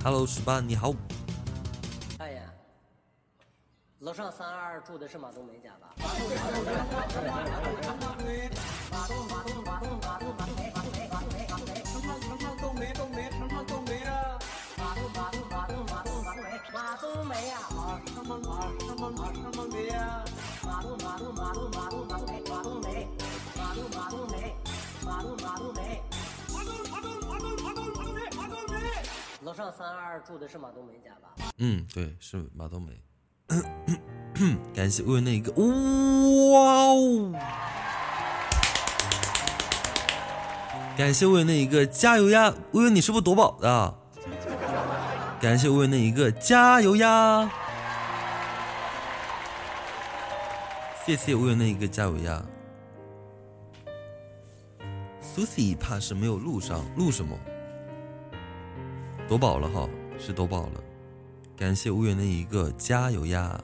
[0.02, 0.94] ？Hello，十八，你好。
[2.18, 2.42] 大爷，
[4.00, 5.94] 楼上三二住的是马冬梅家吧？
[5.98, 8.50] 马冬梅，马冬梅，
[8.90, 14.40] 马冬，马冬，马冬，马冬，马冬梅，马冬梅，马冬梅，什么什么冬梅，冬梅，什么冬梅啊？
[14.78, 17.60] 马冬，马冬，马冬，马冬，马冬梅，马冬梅呀！
[17.76, 20.24] 马冬，马冬，马冬，马冬梅呀！
[20.64, 23.08] 马冬，马冬，马冬，马冬，马冬梅，马冬梅，
[23.58, 24.56] 马冬，马冬梅，
[25.06, 25.99] 马冬，马冬梅
[29.42, 31.30] 楼上三二住的是马冬梅家吧？
[31.60, 33.02] 嗯，对，是马冬梅。
[34.76, 37.34] 感谢为那一个，哇哦！
[40.98, 42.54] 感谢为那一个加油呀！
[42.74, 43.98] 微微，你是不是夺宝的？
[45.40, 47.50] 感谢为那一个加油呀！
[51.06, 52.46] 谢谢为那一个加油呀
[55.24, 57.40] ！Susie 怕是没有录上，录什么？
[59.30, 59.88] 夺宝了哈，
[60.18, 60.84] 是夺宝了。
[61.56, 63.62] 感谢无缘的一个加油呀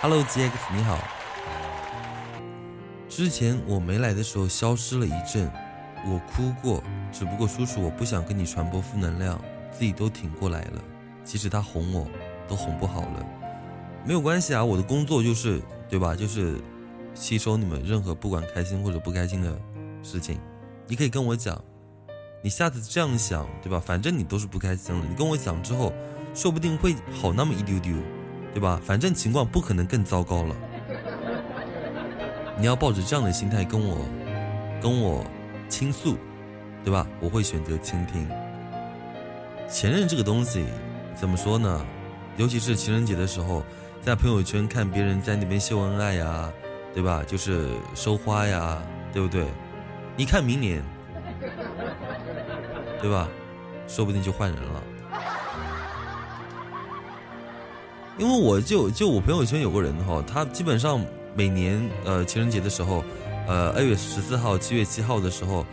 [0.00, 0.98] ！Hello GX 你好，
[3.06, 5.52] 之前我没来的时候消失了一阵，
[6.06, 6.82] 我哭过，
[7.12, 9.38] 只不过叔叔我不想跟你传播负能量，
[9.70, 10.82] 自己都挺过来了。
[11.22, 12.08] 即使他哄我，
[12.48, 13.26] 都哄不好了，
[14.06, 16.16] 没有关系啊，我的工作就是对吧？
[16.16, 16.58] 就是
[17.14, 19.54] 吸收你们任何不管开心或者不开心的
[20.02, 20.40] 事情，
[20.86, 21.62] 你可以跟我讲，
[22.44, 23.82] 你下次这样想对吧？
[23.82, 25.90] 反正你都是不开心了，你跟我讲之后。
[26.34, 27.94] 说不定会好那么一丢丢，
[28.52, 28.80] 对吧？
[28.84, 30.56] 反正情况不可能更糟糕了。
[32.58, 34.04] 你要抱着这样的心态跟我，
[34.82, 35.24] 跟我
[35.68, 36.18] 倾诉，
[36.82, 37.06] 对吧？
[37.20, 38.28] 我会选择倾听。
[39.70, 40.64] 前任这个东西，
[41.14, 41.86] 怎么说呢？
[42.36, 43.62] 尤其是情人节的时候，
[44.02, 46.52] 在朋友圈看别人在那边秀恩爱呀，
[46.92, 47.22] 对吧？
[47.24, 49.46] 就是收花呀，对不对？
[50.16, 50.82] 你看明年，
[53.04, 53.28] 对吧？
[53.86, 54.82] 说不定就换人了。
[58.16, 63.04] 因为我就就我朋友圈有个人哈，他基本上每年呃情人节的时候，
[63.46, 65.66] 呃二月十四号、七月七号的时候，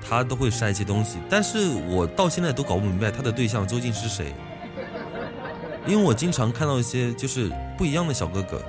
[0.00, 4.32] 他都会晒一些东西，但是我到现在都搞不明白他的对象究竟是谁，
[5.86, 8.62] 因为我经常看到一些就是不一样的小哥哥，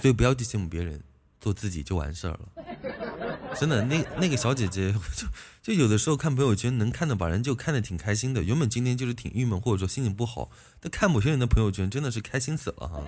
[0.00, 1.00] 所以不要去羡慕别人，
[1.38, 2.40] 做自己就完事儿了。
[3.54, 5.26] 真的，那那个小姐姐， 就
[5.62, 8.42] 就有的时候看朋友圈，能看的把人就看的挺开心的。
[8.42, 13.02] 原本今天就是挺郁闷，或者说心情不好，但看某些人的朋友圈，真的是开心死了哈。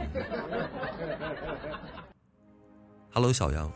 [3.13, 3.73] Hello，小杨。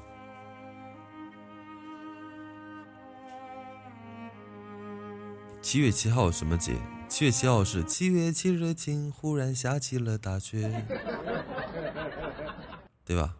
[5.62, 6.76] 七月七号什么节？
[7.08, 10.84] 七月七号是七月七日晴，忽然下起了大雪，
[13.04, 13.34] 对吧？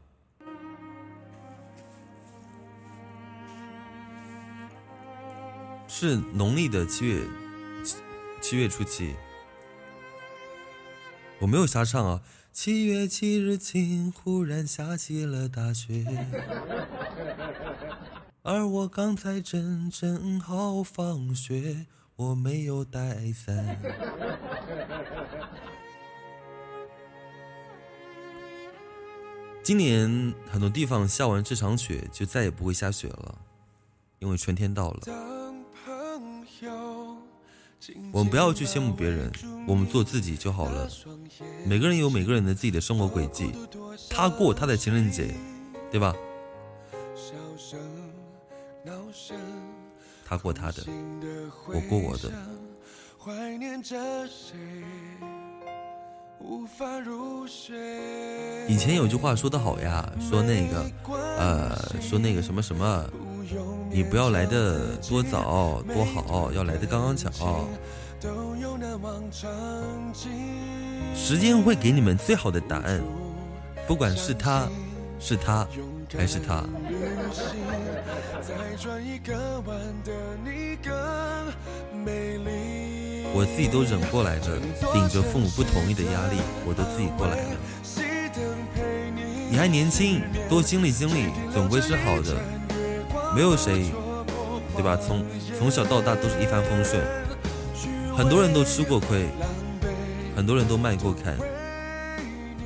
[5.89, 7.27] 是农历的七月
[7.85, 7.97] 七
[8.41, 9.15] 七月初七，
[11.39, 12.21] 我没有瞎唱啊！
[12.53, 16.05] 七月七日晴，忽然下起了大雪，
[18.43, 23.79] 而我刚才正正好放学，我没有带伞。
[29.63, 33.39] 今年很多地方下完这场雪，就再也不会下雪了，
[34.19, 35.36] 因为春天到了。
[38.13, 39.31] 我们不要去羡慕别人，
[39.67, 40.89] 我们做自己就好了。
[41.65, 43.53] 每个人有每个人的自己的生活轨迹，
[44.11, 45.35] 他过他的情人节，
[45.91, 46.15] 对吧？
[50.25, 50.85] 他过他的，
[51.69, 52.33] 我过我的。
[58.69, 60.87] 以前有句话说得好呀，说那个，
[61.39, 63.05] 呃，说那个什么什么。
[63.91, 67.65] 你不要来的多早多好，要来的刚刚巧。
[71.15, 73.01] 时间会给你们最好的答案，
[73.87, 74.69] 不管是他
[75.21, 75.67] 是他
[76.17, 76.65] 还是他。
[83.37, 84.59] 我自己都忍过来了，
[84.95, 87.57] 顶着父母不同意的压力，我都自己过来了。
[89.51, 92.35] 你还年轻，多经历经历，总归是好的。
[93.35, 93.93] 没有谁，
[94.75, 94.97] 对吧？
[94.97, 95.23] 从
[95.59, 97.05] 从小到大都是一帆风顺，
[98.17, 99.27] 很多人都吃过亏，
[100.35, 101.37] 很多人都迈过坎。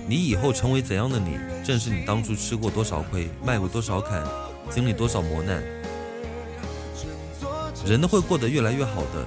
[0.06, 4.22] 你以后成为怎样的你，正是你当初吃过多少亏，迈过多少坎，
[4.70, 5.60] 经历多少磨难。
[7.84, 9.26] 人都会过得越来越好的，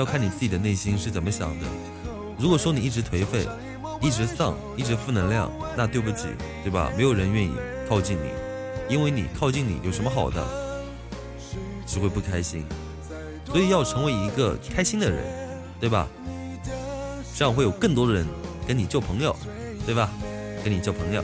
[0.00, 1.66] 要看你自己的内心是怎么想的。
[2.38, 3.46] 如果说你一直颓废，
[4.00, 6.28] 一直丧，一直负能量，那对不起，
[6.64, 6.90] 对吧？
[6.96, 7.52] 没有人愿意
[7.86, 8.30] 靠近你，
[8.88, 10.42] 因为你靠近你有什么好的？
[11.86, 12.64] 只会不开心。
[13.44, 15.22] 所以要成为一个开心的人，
[15.78, 16.08] 对吧？
[17.36, 18.26] 这样会有更多的人
[18.66, 19.36] 跟你交朋友，
[19.84, 20.10] 对吧？
[20.64, 21.22] 跟你交朋友。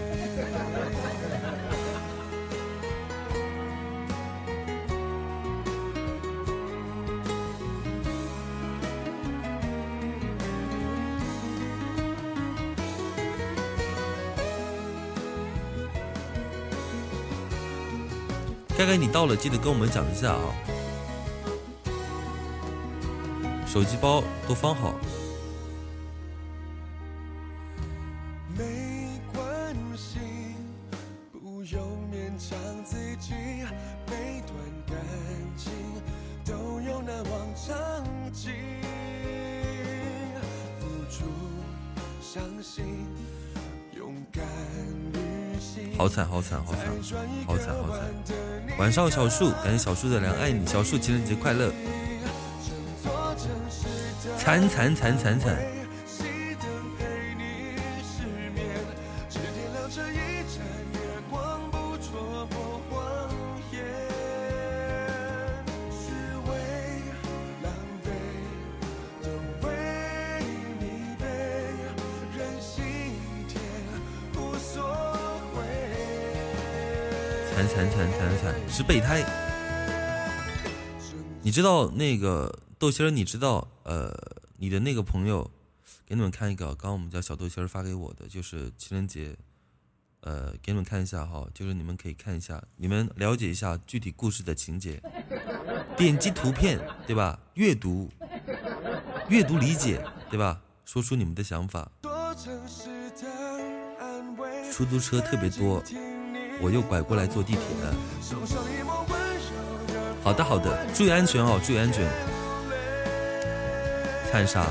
[19.06, 20.50] 你到了，记得跟我们讲一下啊！
[23.64, 24.94] 手机包都放好。
[48.86, 51.72] 晚上小树，感谢小树的两，爱你，小树情人节快乐！
[54.38, 55.75] 惨惨惨惨惨！
[78.86, 79.24] 备胎，
[81.42, 83.10] 你知道那个豆心儿？
[83.10, 84.14] 你知道呃，
[84.58, 85.50] 你的那个朋友，
[86.06, 89.36] 给你们看一个，刚刚我们家小豆心儿发给我的，就是情人节，
[90.20, 95.02] 呃，给你们看一下哈，就是你们可以看一下，你们了解一下具体故事的情节，
[95.96, 97.40] 点击图片对吧？
[97.54, 98.08] 阅读，
[99.28, 100.62] 阅读理解对吧？
[100.84, 101.90] 说出你们的想法。
[104.72, 105.82] 出租车特别多。
[106.60, 107.94] 我又拐过来坐地铁了。
[110.22, 112.04] 好的，好的，注意安全哦，注意安全。
[114.30, 114.68] 灿杀，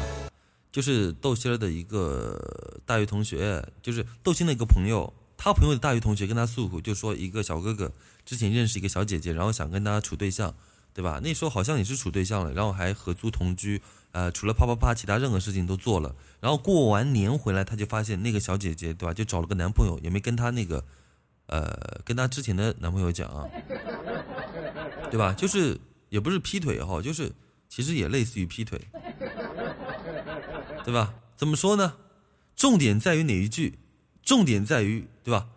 [0.72, 2.38] 就是豆心儿的一个
[2.86, 7.92] 大学同学，就是豆心的一个朋友，他朋友的大学同学跟他诉苦，就说一个小哥哥
[8.26, 10.54] 之前认识一个小姐姐，然后想跟他处对象，
[10.94, 11.22] 对吧？
[11.24, 13.82] 那时候好像也是处对象了，然后还合租同居，
[14.12, 16.14] 呃，除了啪啪啪，其他任何事情都做了。
[16.42, 19.14] 然后过完年回来，他就发现那个小姐姐，对吧？
[19.14, 20.84] 就找了个男朋友，也没跟他那个。
[21.48, 23.46] 呃，跟她之前的男朋友讲啊，
[25.12, 25.34] 对吧？
[25.38, 25.80] 就是
[26.10, 27.32] 也不是劈腿哈，就是
[27.70, 28.80] 其实也类似于劈腿，
[30.84, 31.14] 对吧？
[31.36, 31.98] 怎么说呢？
[32.56, 33.80] 重点在于哪一句？
[34.24, 35.48] 重点在于对吧？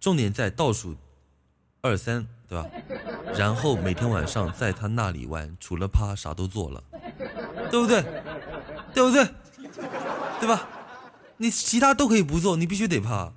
[0.00, 0.96] 重点在倒数
[1.80, 2.68] 二三，对吧？
[3.36, 6.82] 然后每天晚上在他那里玩，除了趴啥都做了，
[7.70, 8.02] 对不对？
[8.92, 9.26] 对不对？
[10.40, 10.68] 对吧？
[11.36, 13.32] 你其他都可以不做，你必须得趴。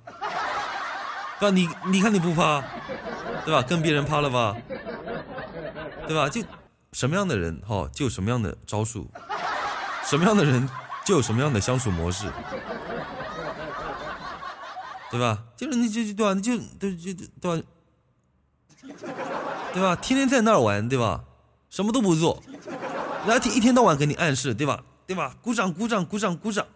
[1.38, 1.54] 对吧？
[1.54, 2.62] 你你看你不趴，
[3.44, 3.62] 对吧？
[3.62, 4.56] 跟别人趴了吧，
[6.06, 6.28] 对吧？
[6.28, 6.42] 就
[6.92, 9.02] 什么样的人哈，就有什么样的招数；
[10.04, 10.68] 什么样的人，
[11.04, 12.26] 就有什么样的相处模式，
[15.10, 15.42] 对吧？
[15.56, 16.32] 就是你就对吧？
[16.32, 17.66] 你就就就对吧？
[19.74, 19.94] 对吧？
[19.96, 21.22] 天天在那儿玩，对吧？
[21.68, 22.42] 什么都不做，
[23.26, 24.82] 然后一天到晚给你暗示，对吧？
[25.06, 25.34] 对吧？
[25.42, 26.66] 鼓掌鼓掌鼓掌鼓掌，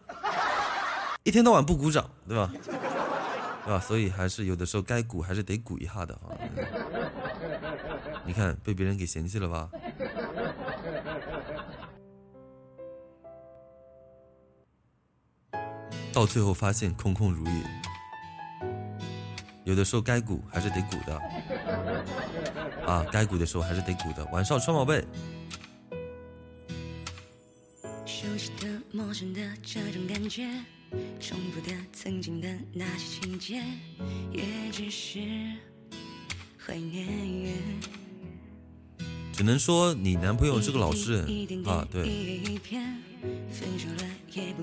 [1.22, 2.50] 一天到晚不鼓掌，对吧？
[3.64, 3.78] 对吧？
[3.80, 6.32] 所以还是有的时候该鼓还是得鼓一下的啊！
[8.24, 9.70] 你看被别人给嫌弃了吧？
[16.12, 17.62] 到最后发现空空如也。
[19.64, 21.20] 有的时候该鼓还是得鼓的
[22.86, 23.06] 啊！
[23.12, 24.24] 该鼓的时候还是得鼓的。
[24.32, 25.06] 晚上双宝贝。
[31.18, 33.62] 重复的曾经的那些情节，
[34.30, 35.20] 也只是
[36.58, 37.08] 怀念。
[39.32, 41.22] 只能说你男朋友是个老实人
[41.64, 42.04] 啊，对。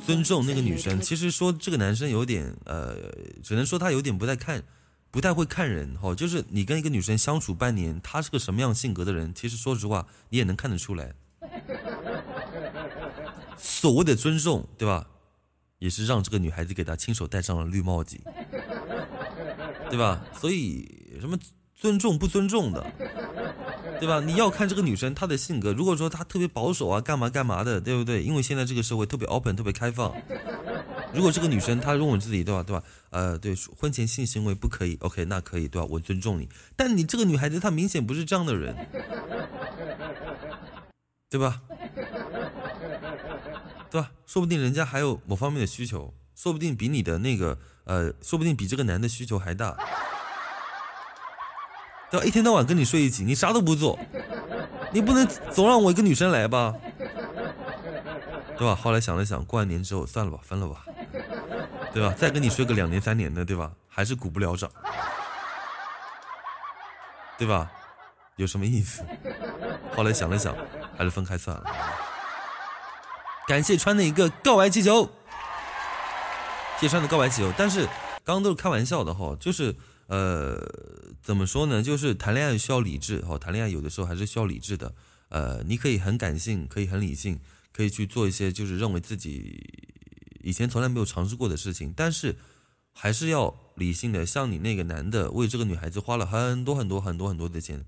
[0.06, 4.64] 尊重那个女生，其实说这个男生有点呃，只能说他有点不太看，
[5.10, 6.14] 不太会看人哈。
[6.14, 11.16] 就是你跟一个女生相处半年，她是个什么样性格的人，其实说实话你也能看得出来。
[13.58, 15.08] 所谓的尊重，对吧？
[15.80, 18.18] 也是让这个女孩子给他亲手戴上了绿帽子，
[19.92, 20.26] 对吧？
[20.34, 21.38] 所以什么
[21.76, 22.84] 尊重不尊重的，
[24.00, 24.20] 对吧？
[24.20, 28.24] 你要看这个女生她的性格，如果说她特别保守啊，干嘛干嘛的，对不对？
[28.24, 30.16] 因为现在这个社会特别 open，特别开放。
[31.14, 32.84] 如果这个女生她认为自己对吧，对吧？
[33.12, 35.88] 呃，对，婚前性行为不可以，OK，那可以，对吧？
[35.92, 36.50] 我尊重你。
[36.76, 38.76] 但你这个女孩子她明显不是这样的人，
[41.30, 41.62] 对吧？
[43.90, 44.12] 对吧？
[44.26, 49.78] 说不定人家还有某方面的需求，说不定比你的那个呃，说不定比这个男的需求还大。
[52.10, 52.26] 对吧？
[52.26, 54.00] 一天到晚跟你睡一起，你啥都不做，
[54.92, 56.74] 你不能总让我一个女生来吧？
[58.58, 58.74] 对吧？
[58.74, 60.86] 后来想了想，过完年之后算了吧，分了吧，
[61.94, 62.14] 对吧？
[62.18, 63.72] 再跟你睡个两年三年的，对吧？
[63.90, 64.72] 还是鼓不了掌，
[67.38, 67.70] 对吧？
[68.38, 69.04] 有什么意思？
[69.96, 70.56] 后来想了想，
[70.98, 71.64] 还是分开算了。
[73.48, 75.10] 感谢川的一个告白气球，
[76.80, 77.54] 谢川的告白气球。
[77.58, 77.86] 但是
[78.26, 79.76] 刚刚都是开玩笑的哈，就是
[80.08, 80.62] 呃。
[81.24, 81.84] 怎么说呢？
[81.84, 84.96] 就是谈恋爱需要理智，哈，谈恋爱有的时候还是需要理智的。
[85.28, 87.42] 呃，你可以很感性，可以很理性，
[87.74, 89.62] 可以去做一些就是认为自己
[90.42, 92.38] 以前从来没有尝试过的事情，但是
[92.94, 94.26] 还是要理性的。
[94.26, 97.84] 像你那个男的为这个女孩子花了很多很多很多很多的钱，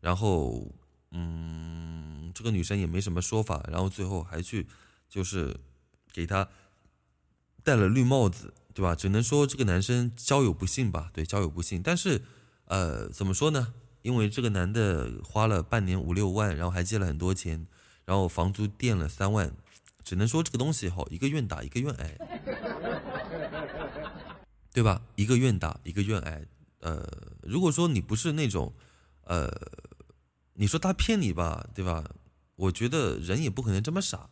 [0.00, 0.66] 然后
[1.12, 4.66] 嗯，这个女生也没什么说法，然后最后还去
[5.10, 5.60] 就是
[6.10, 6.48] 给他
[7.62, 8.94] 戴了绿帽子，对吧？
[8.94, 12.22] 只能说这个男生交友不幸吧，对，交友不幸，但是。
[12.70, 13.74] 呃，怎么说呢？
[14.02, 17.66] 因为这个男的花了半年五六万，然后还借了很多钱，
[18.04, 19.52] 然后房租垫了三万，
[20.04, 22.16] 只能说这个东西好，一个愿打一个愿挨，
[24.72, 25.02] 对吧？
[25.16, 26.46] 一个愿打一个愿挨。
[26.78, 27.04] 呃，
[27.42, 28.72] 如果说你不是那种，
[29.24, 29.50] 呃，
[30.54, 32.08] 你说他骗你吧，对吧？
[32.60, 34.28] 我觉得人也不可能这么傻，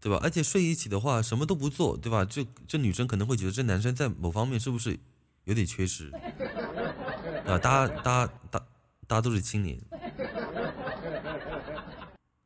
[0.00, 0.18] 对吧？
[0.22, 2.24] 而且睡一起的话，什么都不做，对吧？
[2.24, 4.98] 这这女生可能会觉得这男生在某方面是不是？
[5.44, 6.10] 有点缺失，
[7.46, 8.58] 啊，大家大家大
[9.06, 9.78] 大家都是青年，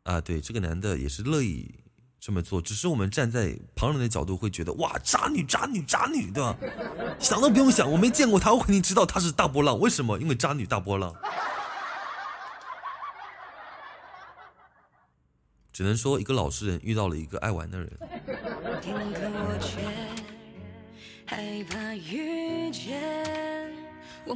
[0.03, 1.73] 啊，对，这个男的也是乐意
[2.19, 6.55] 这么做，只是我们站在旁人的角度会觉得，哇，渣女渣女渣女，对吧？
[7.19, 10.19] 想都不用想，我没见过他，我肯定知道他是大波浪，为什么？
[10.19, 11.15] 因为渣女大波浪，
[15.81, 17.91] 只能说一个老实人遇到了一个爱玩的人。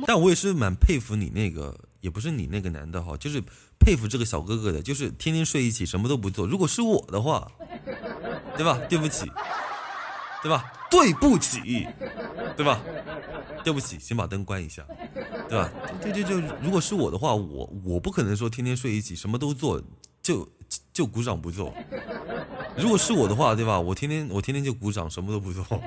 [0.06, 3.42] 但我也是蛮佩服你那个，也不是你那个男的哈，就是
[3.78, 6.46] 佩服这个小哥哥的，就是天天睡一起，什么都不做。
[6.46, 7.46] 如果是我的话，
[8.56, 8.80] 对吧？
[8.88, 9.30] 对不起，
[10.42, 10.64] 对吧？
[10.90, 11.86] 对不起，
[12.56, 12.80] 对吧？
[13.62, 14.82] 对不起，先把灯关一下，
[15.46, 15.70] 对吧？
[16.02, 19.78] 就就就，如果是我的话，我我不可能说天天睡一起，什么都做，
[20.22, 20.48] 就
[20.92, 21.74] 就鼓掌不做。
[22.76, 23.78] 如果是我的话，对吧？
[23.80, 25.64] 我天天我天天就鼓掌，什么都不做。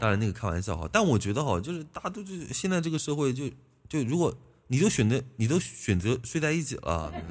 [0.00, 3.48] 当然，那个开玩笑哈，但我觉得哈，就是大家都是现在这个社会，就
[3.88, 4.34] 就如果
[4.66, 7.12] 你都选择你都选择睡在一起了，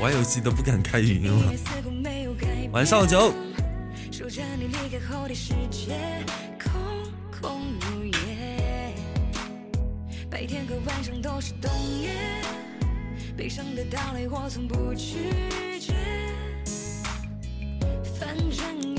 [0.00, 1.52] 玩游戏都不敢开语音了。
[2.72, 3.32] 晚上九。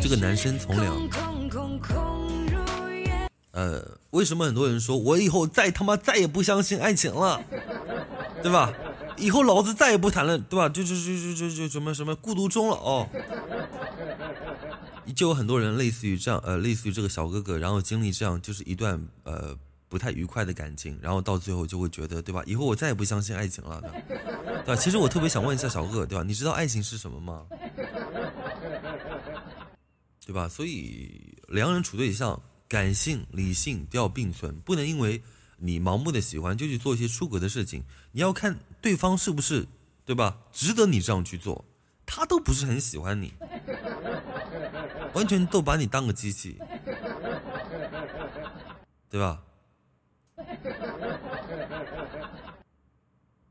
[0.01, 1.09] 这个男生从良。
[3.51, 7.41] 呃，为什么很多人说我以后再他妈再也不相信爱情了，
[8.41, 8.73] 对吧？
[9.17, 10.67] 以后老子再也不谈了，对吧？
[10.67, 13.09] 就就就就就就什么什么孤独终老哦。
[15.15, 19.55] 就有很多人类似于这样，呃，类似于这个小哥哥，然后经历这样就是一段呃
[19.91, 22.41] 不太愉快的感情，然后到最后就会觉得，对吧？
[22.45, 23.81] 以后我再也不相信爱情了，
[24.63, 24.75] 对吧？
[24.77, 26.23] 其实我特别想问一下小哥哥，对吧？
[26.23, 27.45] 你知道爱情是什么吗？
[30.25, 30.47] 对吧？
[30.47, 35.21] 所以两个人处对象，感性、理性都要并存，不能因为
[35.57, 37.83] 你盲目的喜欢就去做一些出格的事情。
[38.13, 39.67] 你要看对方是不是，
[40.05, 40.37] 对吧？
[40.53, 41.65] 值得你这样去做。
[42.05, 43.33] 他都不是很喜欢你，
[45.13, 46.57] 完全都把你当个机器，
[49.09, 49.41] 对吧？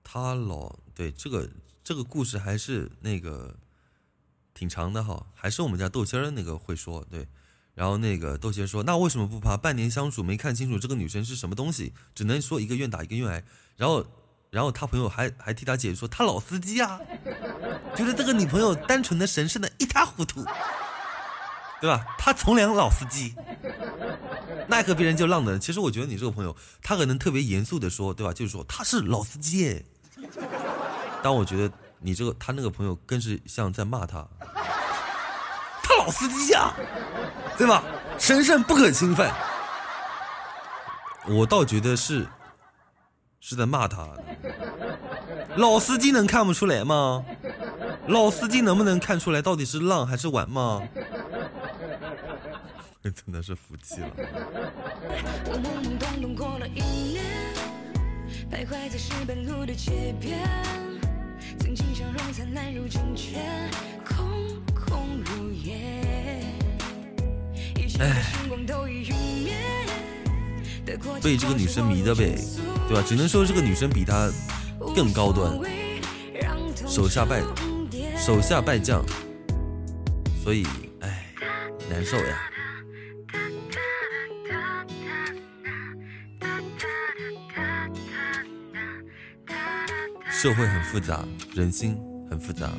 [0.03, 1.49] 他老对这个
[1.83, 3.57] 这个故事还是那个。
[4.53, 7.27] 挺长的哈，还是我们家豆仙儿那个会说对，
[7.73, 13.43] 然后那个豆仙说，那为什么不怕半年相处没看清楚这个女生是什么东西，只能说一个愿打一个愿挨，
[13.77, 14.05] 然后，
[14.51, 17.01] 然后他朋友还还替他解释说他老司机啊，
[17.97, 20.45] 觉得这个女朋友单纯的神圣的一塌糊涂，
[21.81, 22.05] 对吧？
[22.19, 23.35] 他从良老司机，
[24.71, 25.59] 奈何别人就浪的。
[25.59, 28.33] 其实我觉得你这个朋友，他可能特别严肃的说，对吧？
[28.33, 29.85] 就是说他是老司机，
[31.23, 31.71] 但我觉得。
[32.03, 34.27] 你这个他那个朋友更是像在骂他，
[35.83, 36.73] 他老司机呀，
[37.59, 37.85] 对吧？
[38.19, 39.31] 神圣不可侵犯。
[41.29, 42.27] 我倒觉得是
[43.39, 44.09] 是在骂他。
[45.57, 47.23] 老司机能看不出来吗？
[48.07, 50.83] 老司机能不能看出来到底是浪还是晚吗？
[53.03, 54.09] 真的是服气了。
[68.01, 68.23] 哎，
[71.23, 72.35] 被这个女生迷的呗，
[72.89, 73.05] 对吧？
[73.07, 74.31] 只能说这个女生比他
[74.95, 75.53] 更高端，
[76.87, 77.43] 手下败
[78.17, 79.05] 手下败将，
[80.43, 80.67] 所以
[81.01, 81.27] 哎，
[81.89, 82.50] 难受呀。
[90.43, 91.23] 社会很复杂，
[91.55, 91.99] 人心
[92.31, 92.73] 很复杂。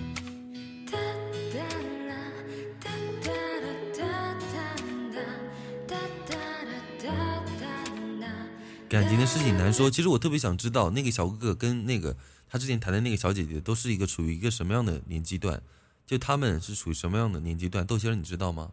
[8.89, 12.17] 感情的事情难说，其实我特别想知道，那个小哥哥跟那个
[12.49, 15.61] 他之前谈的那个小姐姐，都是一个处于一个什么样的年纪段？
[16.07, 17.85] 就他们是处于什么样的年纪段？
[17.85, 18.71] 豆先生，你知道吗？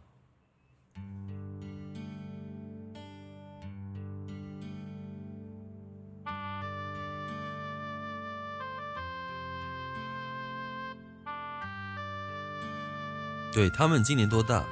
[13.59, 14.63] 对他们今年多大？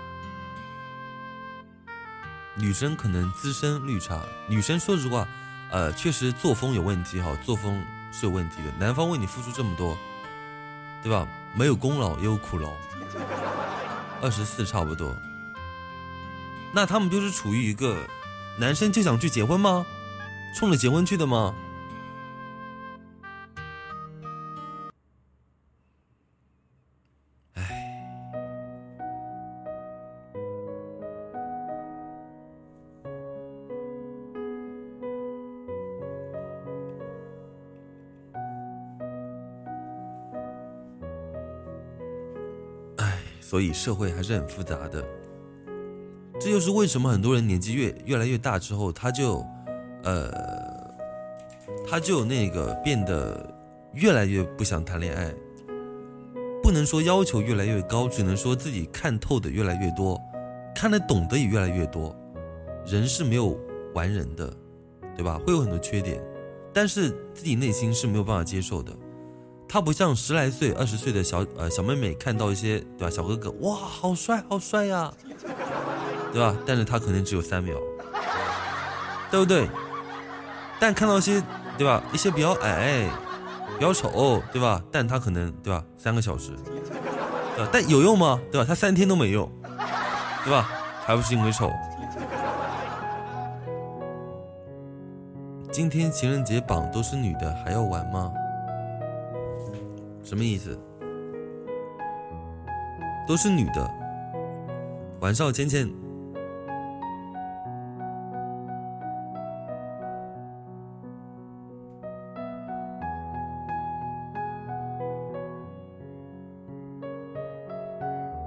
[2.56, 5.28] 女生可能资深绿茶，女生说实话，
[5.70, 7.84] 呃，确实作风有问题哈，作风
[8.14, 8.72] 是有问题的。
[8.80, 9.98] 男方为你付出这么多，
[11.04, 11.28] 对吧？
[11.54, 12.72] 没有功劳也有苦劳。
[14.22, 15.14] 二十四差不多，
[16.72, 18.08] 那他们就是处于一个
[18.58, 19.86] 男生就想去结婚吗？
[20.56, 21.54] 冲着结婚去的吗？
[43.58, 45.04] 所以社会还是很复杂的，
[46.40, 49.44] 这就是为什么很多人年纪越越来越大之后，他就，
[50.04, 50.32] 呃，
[51.90, 53.52] 他就那个变得
[53.96, 55.34] 越来越不想谈恋爱。
[56.62, 60.22] 不能说要求越来越高，只能说自己看透的越来越多，
[60.76, 62.16] 看得懂的也越来越多。
[62.86, 63.60] 人是没有
[63.96, 64.54] 完人的，
[65.16, 65.42] 对吧？
[65.48, 66.24] 会有很多缺点，
[66.72, 68.96] 但是自己内心是没有办法接受的。
[69.70, 73.10] 他不像十来岁、二十岁的小呃小妹妹，看到一些对吧？
[73.10, 75.12] 小哥哥哇，好帅，好帅呀，
[76.32, 76.56] 对吧？
[76.66, 77.76] 但是他可能只有三秒，
[79.30, 79.70] 对不对？
[80.80, 81.44] 但看到一些
[81.78, 82.02] 对吧？
[82.14, 83.10] 一些比较矮、
[83.78, 84.82] 比较丑，对吧？
[84.92, 85.84] 但他可能对吧？
[85.98, 86.52] 三个小时，
[87.56, 87.70] 对吧？
[87.72, 88.40] 但有用吗？
[88.52, 88.66] 对吧？
[88.68, 89.52] 他三天都没用，
[90.46, 90.70] 对吧？
[91.06, 91.72] 还不是因为丑？
[95.72, 98.32] 今天情人节榜都是女的，还要玩吗？
[100.28, 100.78] 什么意思？
[103.26, 103.90] 都是女的。
[105.22, 105.90] 晚上芊芊。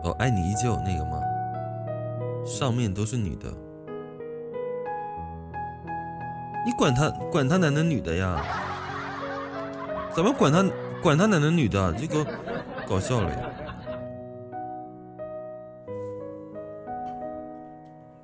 [0.03, 1.19] 哦，爱你依旧那个吗？
[2.45, 3.51] 上面都是女的。
[6.67, 8.45] 你管他管他男的女的呀？
[10.15, 10.63] 怎么管他？
[11.03, 12.25] 管他男的女的，这个
[12.87, 13.51] 搞笑了呀！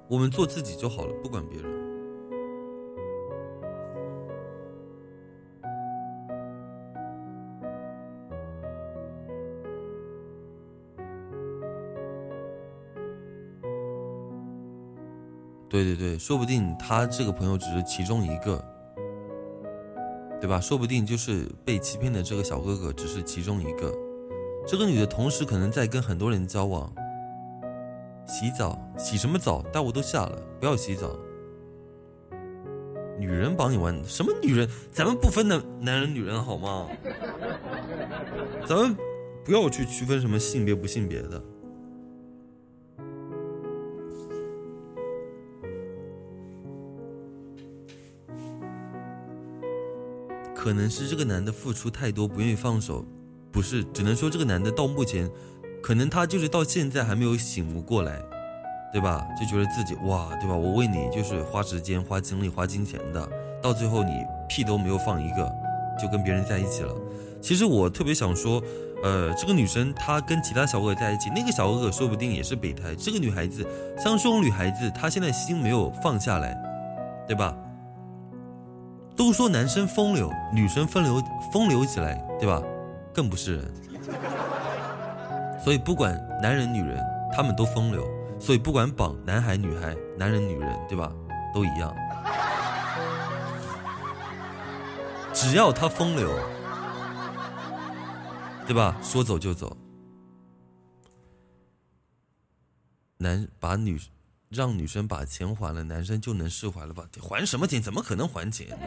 [0.08, 1.74] 我们做自己就好了，不管别人。
[15.68, 18.75] 对对对，说不定他这个朋友只是其中一个。
[20.46, 20.60] 对吧？
[20.60, 23.92] 说不定就是被欺骗的这个小哥哥只是其中一个。
[24.64, 26.88] 这个女的同时可能在跟很多人交往。
[28.28, 29.60] 洗澡洗什么澡？
[29.72, 31.16] 大雾都下了，不要洗澡。
[33.18, 34.70] 女人帮你玩什么女人？
[34.92, 36.86] 咱们不分男男人女人好吗？
[38.68, 38.96] 咱们
[39.44, 41.42] 不要去区分什么性别不性别的。
[50.66, 53.06] 可能是这个男的付出太多，不愿意放手，
[53.52, 55.30] 不是，只能说这个男的到目前，
[55.80, 58.20] 可能他就是到现在还没有醒悟过来，
[58.92, 59.24] 对吧？
[59.38, 60.56] 就觉得自己哇，对吧？
[60.56, 63.30] 我为你就是花时间、花精力、花金钱的，
[63.62, 64.10] 到最后你
[64.48, 65.48] 屁都没有放一个，
[66.02, 66.92] 就跟别人在一起了。
[67.40, 68.60] 其实我特别想说，
[69.04, 72.92] 呃，这个女生她跟其他小哥哥在一起，那个小哥哥说不定也是备胎。
[72.96, 73.64] 这个女孩子，
[73.96, 76.60] 像这种女孩子，她现在心没有放下来，
[77.28, 77.56] 对吧？
[79.16, 82.62] 都说男生风流，女生风流，风流起来，对吧？
[83.14, 83.74] 更不是人。
[85.58, 87.02] 所以不管男人女人，
[87.32, 88.06] 他们都风流。
[88.38, 91.10] 所以不管绑男孩女孩，男人女人，对吧？
[91.54, 91.94] 都一样。
[95.32, 96.30] 只要他风流，
[98.66, 98.98] 对吧？
[99.02, 99.74] 说走就走。
[103.16, 103.98] 男把女。
[104.56, 107.06] 让女生把钱还了，男生就能释怀了吧？
[107.20, 107.82] 还什么钱？
[107.82, 108.66] 怎么可能还钱？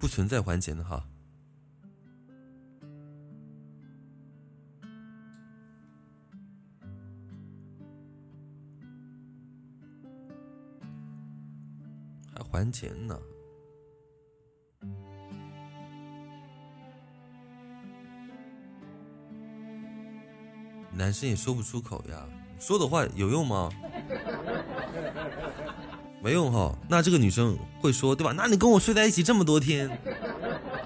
[0.00, 1.06] 不存在还钱的哈。
[12.34, 13.16] 还还钱呢？
[20.94, 22.24] 男生也说不出口呀，
[22.58, 23.70] 说的话有用吗？
[26.22, 26.76] 没用哈。
[26.88, 28.32] 那这个女生会说对吧？
[28.36, 29.90] 那你跟我睡在一起这么多天，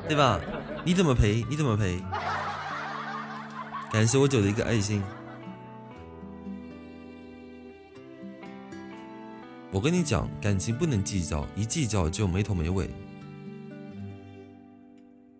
[0.09, 0.40] 对吧？
[0.84, 1.44] 你怎么赔？
[1.50, 2.00] 你怎么赔？
[3.92, 5.02] 感谢我九的一个爱心。
[9.72, 12.88] 我跟你讲，感情不能计较，一计较就没头没尾。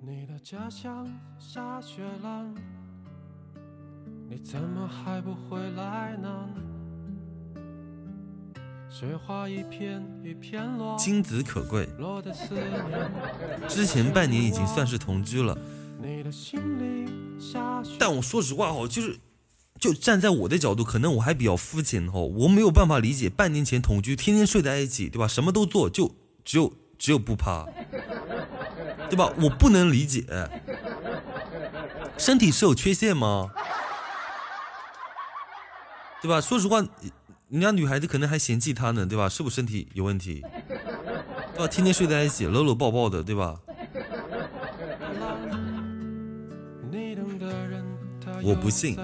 [0.00, 1.08] 你的家乡
[1.38, 2.44] 下雪了。
[4.29, 6.49] 你怎么还不回来呢？
[8.91, 11.89] 雪花一片一片落，金子可贵。
[13.68, 15.57] 之前半年已经算是同居了，
[17.99, 19.16] 但我说实话哦，就是
[19.79, 25.29] 就站在我的角度，可能我还比较肤浅哦，我没有办法理解半年前同居，天天睡在一起，对吧？
[25.29, 26.11] 什么都做，就
[26.45, 27.64] 只有只有不趴，
[29.09, 29.33] 对吧？
[29.41, 30.24] 我不能理解，
[32.18, 33.51] 身体是有缺陷吗？
[36.22, 36.40] 对吧？
[36.40, 36.78] 说实话，
[37.48, 39.28] 人家女孩子可能还嫌弃他呢，对吧？
[39.28, 40.42] 是不是身体有问题？
[41.54, 41.68] 对吧？
[41.68, 43.56] 天天睡在一起，搂搂抱抱的，对吧？
[48.42, 48.96] 我不信，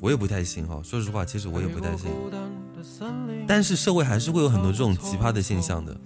[0.00, 0.80] 我也不太信哈。
[0.82, 2.10] 说实话，其实我也不太信。
[3.46, 5.96] 但是社会还是会有很多这种奇葩的现象的。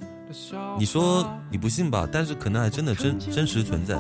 [0.79, 2.07] 你说你不信吧？
[2.11, 3.99] 但是可能还真的真真实存在。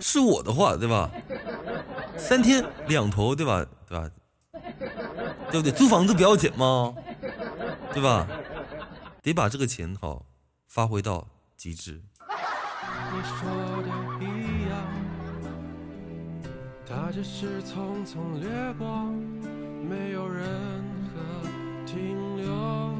[0.00, 1.10] 是我的话，对吧？
[2.20, 3.66] 三天两头，对吧？
[3.88, 4.10] 对吧？
[5.50, 5.72] 对不对？
[5.72, 6.94] 租房子不要钱吗？
[7.92, 8.26] 对吧？
[9.22, 10.24] 得把这个钱好
[10.68, 12.00] 发挥到极致。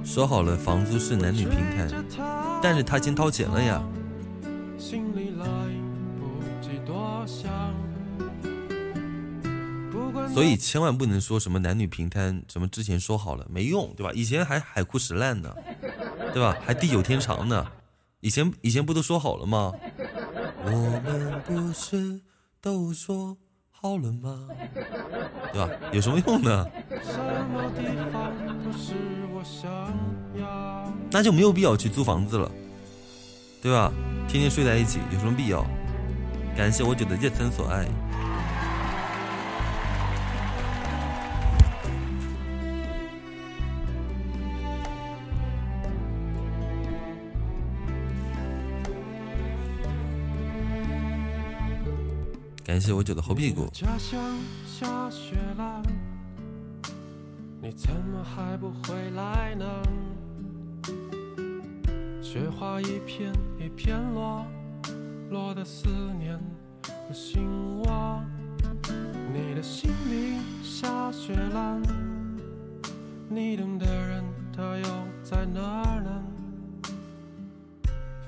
[0.05, 2.05] 说好了房租是男女平摊，
[2.63, 3.81] 但是他先掏钱了呀。
[4.77, 5.47] 心里来
[6.19, 7.49] 不及多想
[10.33, 14.13] 所以千万不能说什么男女平摊，什么之前说好了没用，对吧？
[14.15, 15.55] 以前还海枯石烂呢，
[16.33, 16.57] 对吧？
[16.65, 17.67] 还地久天长呢，
[18.21, 19.73] 以前以前不都说好了吗？
[20.65, 22.21] 我们不是
[22.61, 23.37] 都说
[23.71, 24.49] 好了吗？
[25.53, 25.71] 对吧？
[25.93, 26.67] 有什么用呢？
[31.11, 32.51] 那就没有必要去租房子了，
[33.63, 33.93] 对吧？
[34.29, 35.67] 天天睡在一起有什么必要？
[36.57, 37.87] 感谢我九的夜曾所爱。
[52.71, 53.69] 感谢我九的猴屁股。
[57.61, 59.67] 你怎么还不回来呢？
[62.23, 64.47] 雪花一片一片落，
[65.31, 66.39] 落的思念
[66.85, 67.45] 和心
[67.81, 68.23] 窝。
[69.35, 71.77] 你的心里下雪了，
[73.29, 74.23] 你等的人
[74.57, 74.85] 他又
[75.25, 76.23] 在哪儿呢？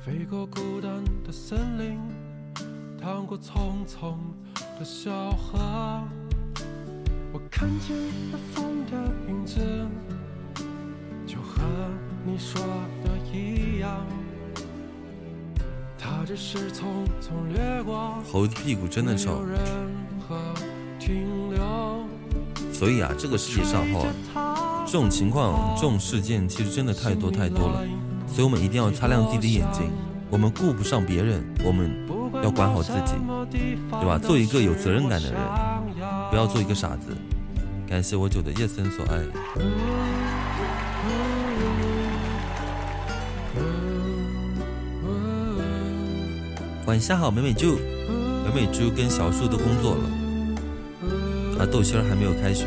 [0.05, 2.01] 飞过孤单的森林。
[3.03, 4.14] 趟过匆匆
[4.78, 5.59] 的小河，
[7.32, 7.96] 我看见
[8.30, 8.92] 了风的
[9.28, 9.59] 影子，
[11.26, 11.64] 就和
[12.24, 12.62] 你说
[13.03, 14.07] 的一样，
[15.98, 16.84] 它只是匆
[17.20, 18.14] 匆掠过。
[18.30, 19.42] 猴子屁股真的臭。
[22.72, 23.84] 所以啊，这个世界上
[24.32, 27.82] 哈，这种情况、这种事件其实真的太多太多了，
[28.28, 29.90] 所以我们一定要擦亮自己的眼睛。
[30.30, 32.22] 我们顾不上别人，我们。
[32.43, 33.14] 要管好自己，
[33.90, 34.18] 对吧？
[34.18, 35.40] 做一个有责任感的人，
[36.30, 37.16] 不要做一个傻子。
[37.88, 39.22] 感谢我九的夜森所爱。
[46.86, 47.78] 晚上好，美美猪，
[48.45, 50.01] 美美猪跟小树都工作了。
[51.61, 52.66] 而，豆心儿还没有开学。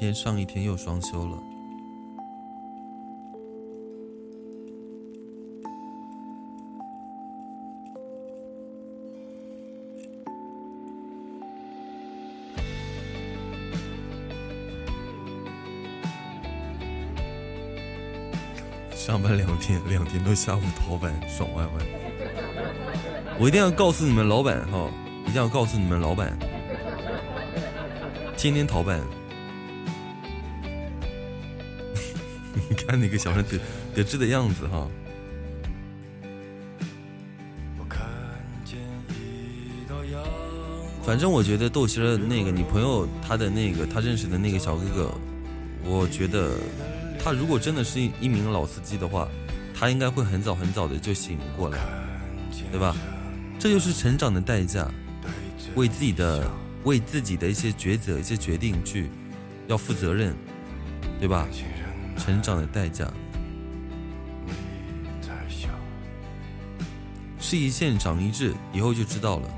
[0.00, 1.36] 天上一天又双休了。
[18.94, 21.72] 上班两天，两天都下午逃班，爽歪歪。
[23.38, 24.90] 我一定要告诉你们老板哈，
[25.26, 26.38] 一定要告诉你们老板，
[28.34, 28.98] 天天逃班。
[32.68, 33.58] 你看那个小人得
[33.94, 34.88] 得志的样子哈。
[41.02, 45.14] 反正我觉得豆心儿那个你朋友，他的那个他认识的那个小哥哥，
[45.84, 46.52] 我觉得。
[47.22, 49.28] 他如果真的是一一名老司机的话，
[49.74, 51.78] 他应该会很早很早的就醒过来，
[52.72, 52.96] 对吧？
[53.58, 54.90] 这就是成长的代价，
[55.74, 56.50] 为自己的
[56.84, 59.10] 为自己的一些抉择、一些决定去
[59.66, 60.34] 要负责任，
[61.18, 61.46] 对吧？
[62.20, 63.10] 成长的代价。
[67.40, 69.48] 是一线长一智，以后就知道了。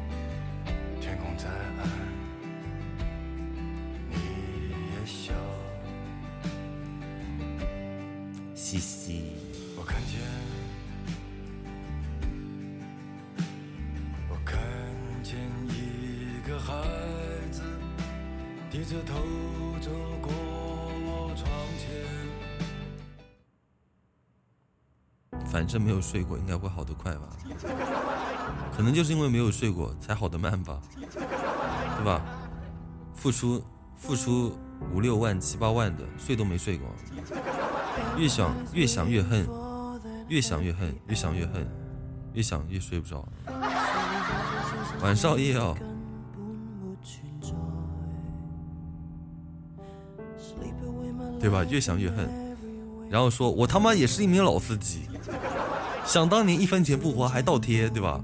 [26.03, 27.29] 睡过，应该会好得快吧？
[28.77, 30.81] 可能就是因为没有睡过，才好得慢吧？
[31.01, 32.21] 对吧？
[33.15, 33.63] 付出
[33.95, 34.59] 付出
[34.93, 36.89] 五六万七八万的，睡都没睡过，
[38.19, 39.47] 越想越想越恨，
[40.29, 41.67] 越想越恨，越想越恨，
[42.33, 43.25] 越想越睡不着。
[45.03, 45.77] 晚上也要，
[51.39, 51.65] 对吧？
[51.69, 52.29] 越想越恨，
[53.11, 55.09] 然后说我他妈也是一名老司机。
[56.05, 58.23] 想当年一分钱不花还倒贴，对吧？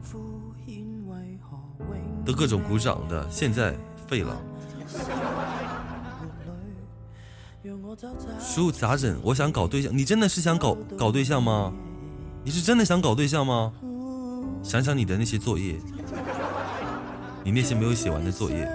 [2.25, 3.75] 都各种鼓掌的，现在
[4.07, 4.37] 废了。
[8.39, 9.19] 叔咋整？
[9.23, 11.73] 我想搞对象，你真的是想搞搞对象吗？
[12.45, 13.73] 你是真的想搞对象吗？
[14.63, 15.79] 想想你的那些作业，
[17.45, 18.71] 你那些没有写完的作业。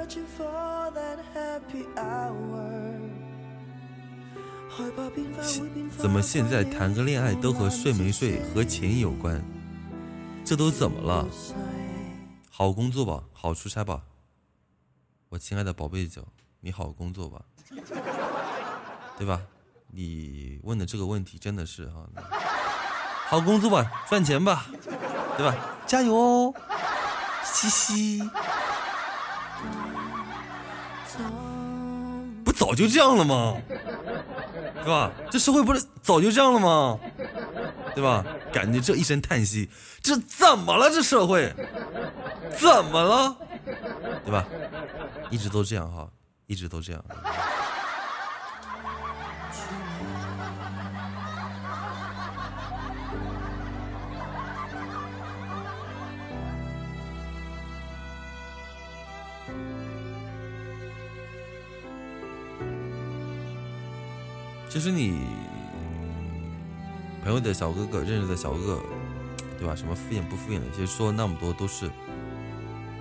[5.97, 9.43] 怎么现在谈个恋爱都和睡没睡和钱有关？
[10.45, 11.27] 这都怎么了？
[12.49, 14.01] 好工作吧，好出差吧，
[15.29, 16.25] 我亲爱的宝贝九，
[16.61, 17.41] 你好工作吧，
[19.17, 19.41] 对吧？
[19.87, 22.07] 你问的这个问题真的是哈，
[23.27, 24.65] 好工作吧，赚钱吧，
[25.37, 25.55] 对吧？
[25.85, 26.53] 加油哦，
[27.43, 28.29] 嘻嘻，
[32.43, 33.55] 不早就这样了吗？
[34.83, 35.11] 是吧？
[35.31, 36.99] 这社会不是早就这样了吗？
[37.95, 38.25] 对吧？
[38.51, 39.69] 感觉这一声叹息，
[40.01, 40.89] 这怎么了？
[40.89, 41.53] 这社会
[42.57, 43.35] 怎么了？
[44.25, 44.45] 对吧？
[45.29, 46.07] 一直都这样哈，
[46.47, 47.03] 一直都这样。
[67.33, 68.83] 友的小哥哥认识的小哥哥，
[69.59, 69.75] 对吧？
[69.75, 71.89] 什么敷衍不敷衍的，其实说那么多都是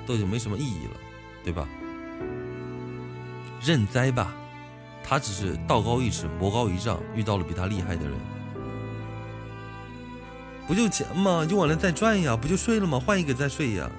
[0.06, 0.92] 都已经没什么意义了，
[1.44, 1.68] 对吧？
[3.64, 4.34] 认栽吧，
[5.04, 8.12] 他只是道高一尺魔高一丈，遇到了比他厉害的人，
[10.66, 11.46] 不就钱吗？
[11.48, 12.98] 用完了再赚呀，不就睡了吗？
[12.98, 13.90] 换一个再睡呀。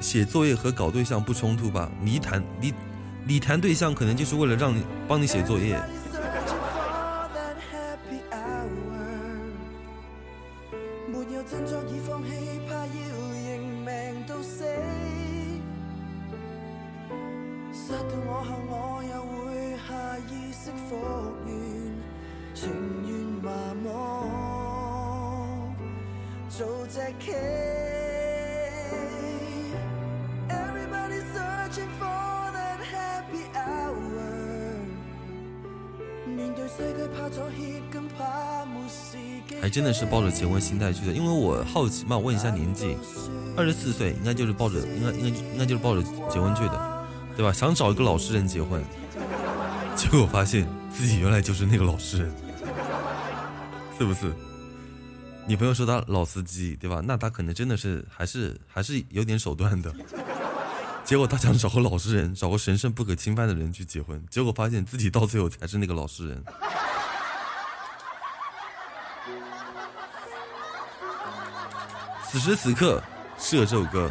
[0.00, 1.90] 写作业和搞对象不冲突吧？
[2.02, 2.74] 你谈你。
[3.22, 5.78] 你谈对象可能就是为了让你帮你写作业。
[39.80, 42.98] 真的是抱着结婚心态去的，因为我好奇嘛，问一下年纪，
[43.56, 47.50] 二十四岁应该就是抱着，应该应该应该就是抱着结婚去的，对吧？
[47.50, 48.84] 想找一个老实人结婚，
[49.96, 52.34] 结果发现自己原来就是那个老实人，
[53.96, 54.30] 是不是？
[55.46, 57.00] 女朋友说他老司机，对吧？
[57.02, 59.90] 那他可能真的是还是还是有点手段的。
[61.06, 66.44] 结果他想找个老实人，找个神圣不可侵犯的人去结婚，结果发现自己到最后才是那个老实人。
[72.30, 73.02] 此时此刻，
[73.36, 74.08] 射这首歌。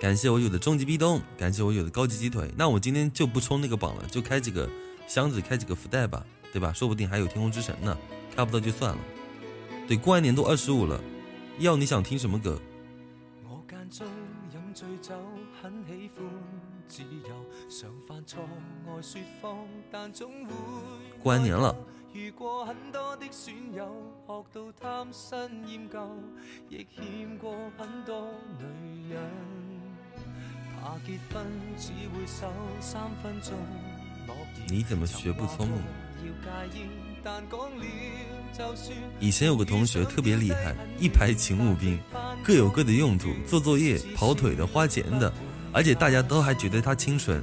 [0.00, 2.50] 感谢我有的终极壁咚，感谢我有的高级鸡腿。
[2.56, 4.66] 那我今天就不冲那个榜了，就开几个
[5.06, 6.24] 箱子，开几个福袋吧，
[6.54, 6.72] 对吧？
[6.72, 7.94] 说不定还有天空之城呢，
[8.34, 8.98] 开不到就算了。
[9.86, 10.98] 对，过完年都二十五了，
[11.58, 12.58] 要你想听什么歌？
[13.46, 14.06] 我间中
[14.54, 15.14] 饮醉酒，
[15.60, 16.24] 很喜欢
[16.88, 18.42] 自由，常犯错，
[18.86, 20.52] 爱说谎，但总会
[21.22, 21.76] 过完年了。
[34.66, 35.82] 你怎么学不聪明？
[39.20, 41.98] 以前有个同学特别厉害，一排勤务兵，
[42.42, 45.32] 各有各的用途，做作业、跑腿的、花钱的，
[45.72, 47.42] 而且大家都还觉得他清纯。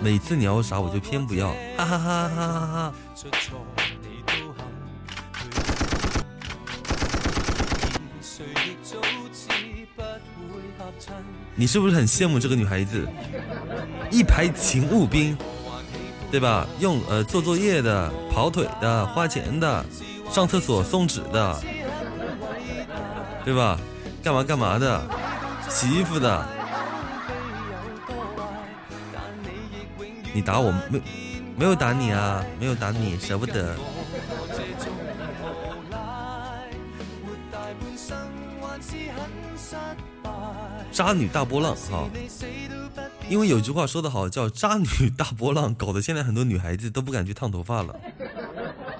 [0.00, 2.92] 每次你要啥，我就偏不要，哈哈哈哈哈哈！
[11.54, 13.08] 你是不是很羡慕这个女孩子？
[14.10, 15.36] 一排勤务兵，
[16.30, 16.66] 对吧？
[16.78, 19.84] 用呃做作业的、跑腿的、花钱的、
[20.30, 21.60] 上厕所送纸的，
[23.44, 23.78] 对吧？
[24.22, 25.02] 干嘛干嘛的？
[25.68, 26.55] 洗衣服的。
[30.36, 31.00] 你打我没
[31.56, 32.44] 没有打你啊？
[32.60, 33.74] 没有打你，舍不得。
[40.92, 42.06] 渣女大波浪哈，
[43.30, 47.98] 因为有句话说得好，叫渣女大波浪，搞得现在很多女孩子都不敢去烫头发了，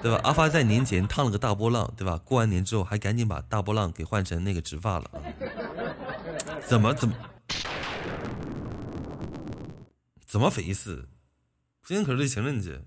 [0.01, 0.19] 对吧？
[0.23, 2.19] 阿发在年前烫了个大波浪，对吧？
[2.25, 5.11] 过完年之后还赶紧把大波浪给换成那个直发了，
[6.65, 7.15] 怎么怎么
[10.25, 11.07] 怎么匪夷思？
[11.87, 12.77] 今天可是情人节。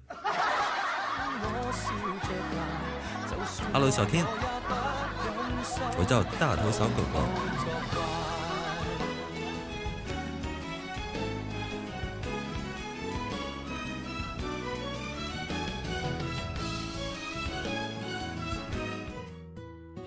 [3.73, 4.27] Hello，小天，
[5.97, 7.25] 我叫大头小狗狗。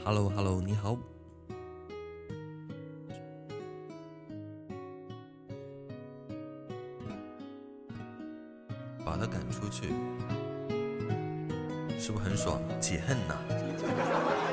[0.06, 0.96] Hello，Hello，你好，
[9.06, 9.88] 把他赶出去，
[12.00, 12.60] 是不是很爽？
[12.80, 14.53] 解恨呐！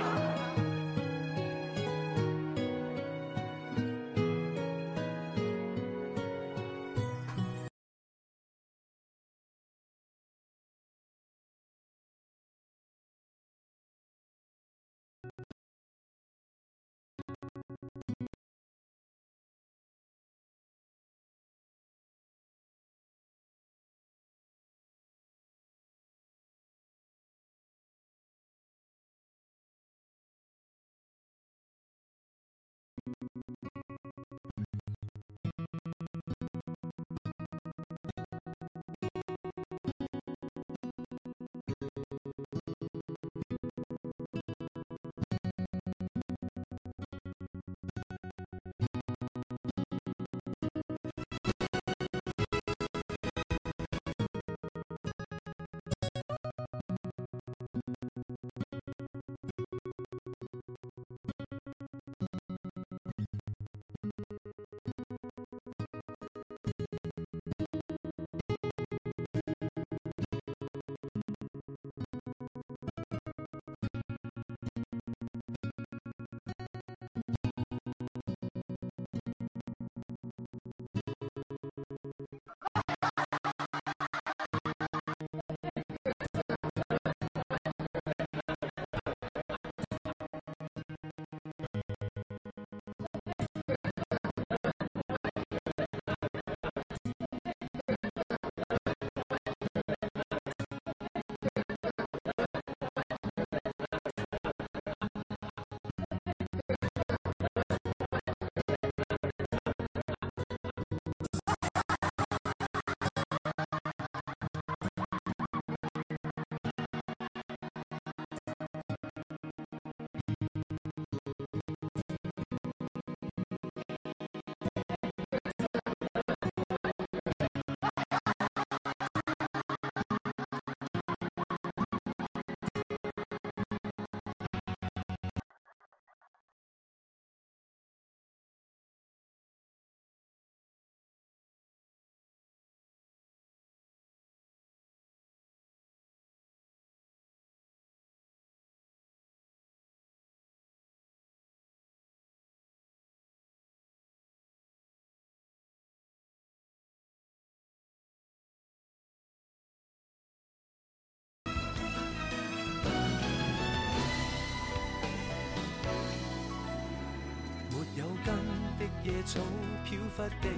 [168.00, 168.34] 有根
[168.78, 169.38] 的野草，
[169.84, 170.48] 飘忽的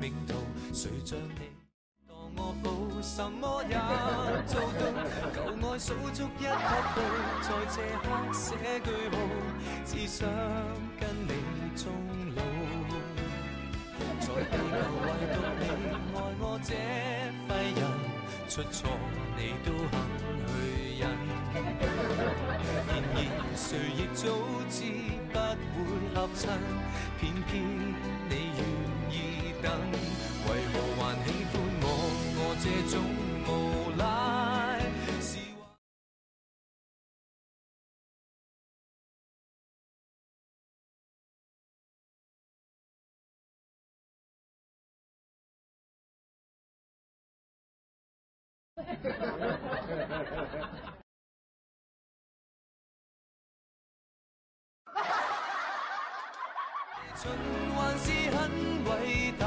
[0.00, 0.32] 命途，
[0.72, 1.50] 谁像你？
[2.06, 2.70] 当我抱
[3.02, 3.74] 什么也
[4.46, 4.82] 做到，
[5.34, 6.46] 旧爱数足一匹
[6.94, 6.96] 布，
[7.42, 8.46] 在这刻写
[8.84, 9.16] 句号，
[9.84, 10.28] 只想
[11.00, 11.32] 跟你
[11.74, 11.82] 终
[12.36, 12.38] 老。
[14.20, 15.04] 在地球唯
[15.34, 15.62] 独你
[16.14, 16.70] 爱我这
[17.48, 17.82] 废人，
[18.48, 18.78] 出错
[19.36, 20.47] 你都肯。
[23.24, 24.28] 然谁亦早
[24.68, 24.82] 知
[25.32, 25.36] 不
[25.84, 26.58] 会合衬，
[27.18, 27.62] 偏偏
[28.28, 28.60] 你愿
[29.10, 29.14] 意
[29.62, 29.66] 等，
[30.46, 31.84] 为何还喜欢我？
[32.40, 32.94] 我这种
[33.46, 33.50] 无
[33.98, 34.00] 赖
[35.20, 35.62] 是话。
[57.20, 57.28] 循
[57.74, 58.38] 还是很
[58.84, 59.42] 伟大，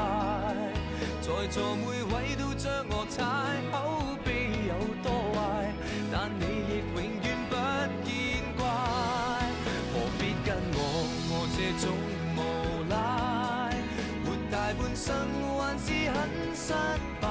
[1.22, 3.24] 在座每位都将我踩，
[3.72, 4.28] 口碑
[4.68, 5.72] 有多坏，
[6.12, 7.56] 但你亦永远不
[8.04, 8.12] 见
[8.58, 8.60] 怪。
[9.90, 10.78] 何必跟我
[11.30, 11.96] 我这种
[12.36, 12.38] 无
[12.90, 12.92] 赖，
[14.22, 15.08] 活大半生
[15.56, 16.20] 还是很
[16.54, 16.74] 失
[17.22, 17.24] 败。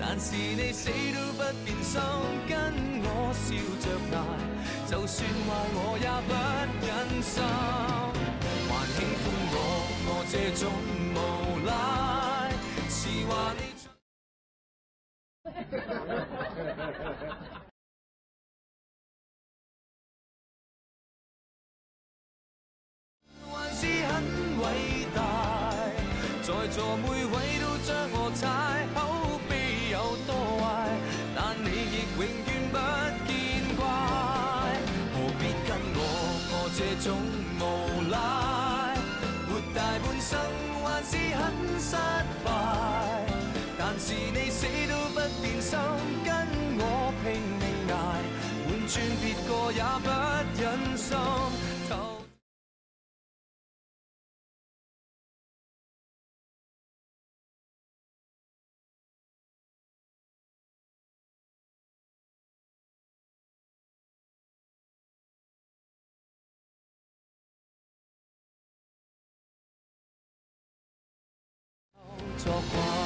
[0.00, 2.00] 但是你死都不變心，
[2.48, 2.56] 跟
[3.04, 3.52] 我笑
[3.84, 4.18] 着挨，
[4.90, 6.32] 就算壞我也不
[6.86, 8.09] 忍心。
[10.32, 10.70] 这种
[11.12, 11.16] 无
[11.66, 11.72] 赖，
[12.88, 13.60] 是话你。
[23.52, 24.22] 还是很
[24.60, 24.64] 伟
[25.16, 25.18] 大，
[26.42, 27.29] 在座每。
[47.22, 47.90] 拼命捱，
[48.66, 50.08] 換轉別個也不
[50.60, 51.08] 忍心。
[71.92, 71.98] 投
[72.38, 72.99] 作怪。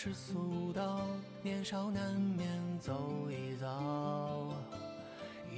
[0.00, 1.00] 是俗道，
[1.42, 2.48] 年少难免
[2.78, 4.54] 走一遭。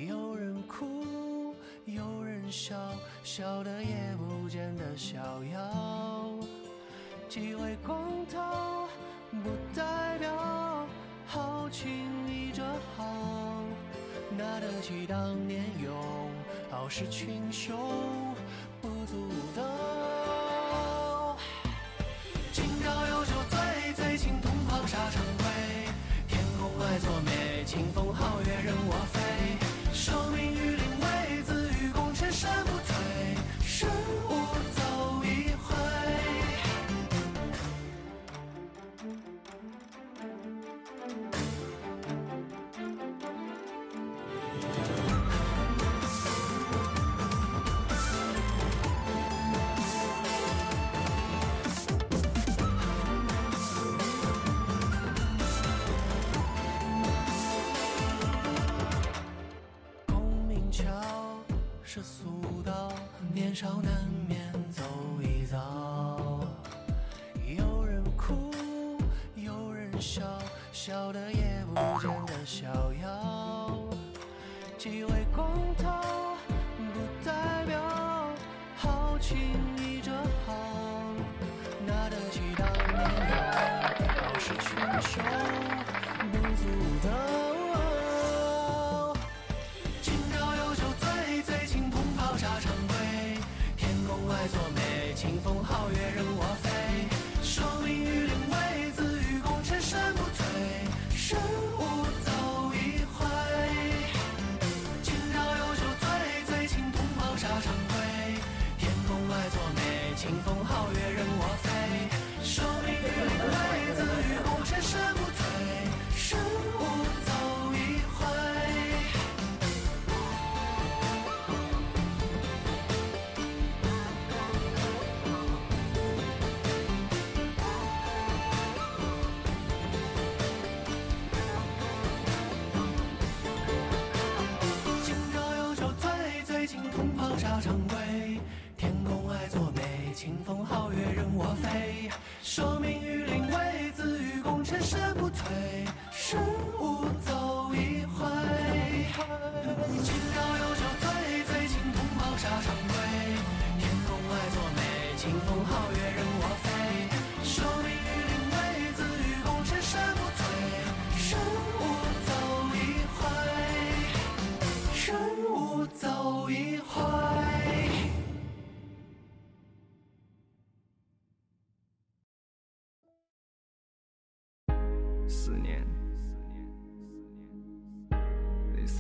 [0.08, 1.54] 有人哭，
[1.84, 2.74] 有人笑，
[3.22, 6.38] 笑得也不见得逍遥。
[7.28, 8.00] 几回光
[8.32, 8.88] 头，
[9.42, 10.86] 不代表
[11.26, 11.90] 好轻
[12.26, 12.64] 易就
[12.96, 13.62] 好。
[14.38, 15.94] 拿得起当年勇，
[16.72, 17.76] 傲视群雄，
[18.80, 20.09] 不足道。
[27.70, 29.19] 清风皓月任我飞。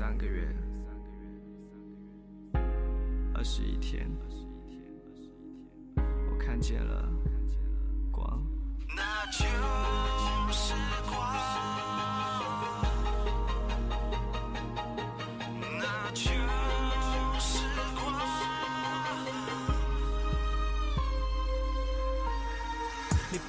[0.00, 0.48] 三个月，
[3.34, 4.10] 二十一天，
[5.94, 7.06] 我看见了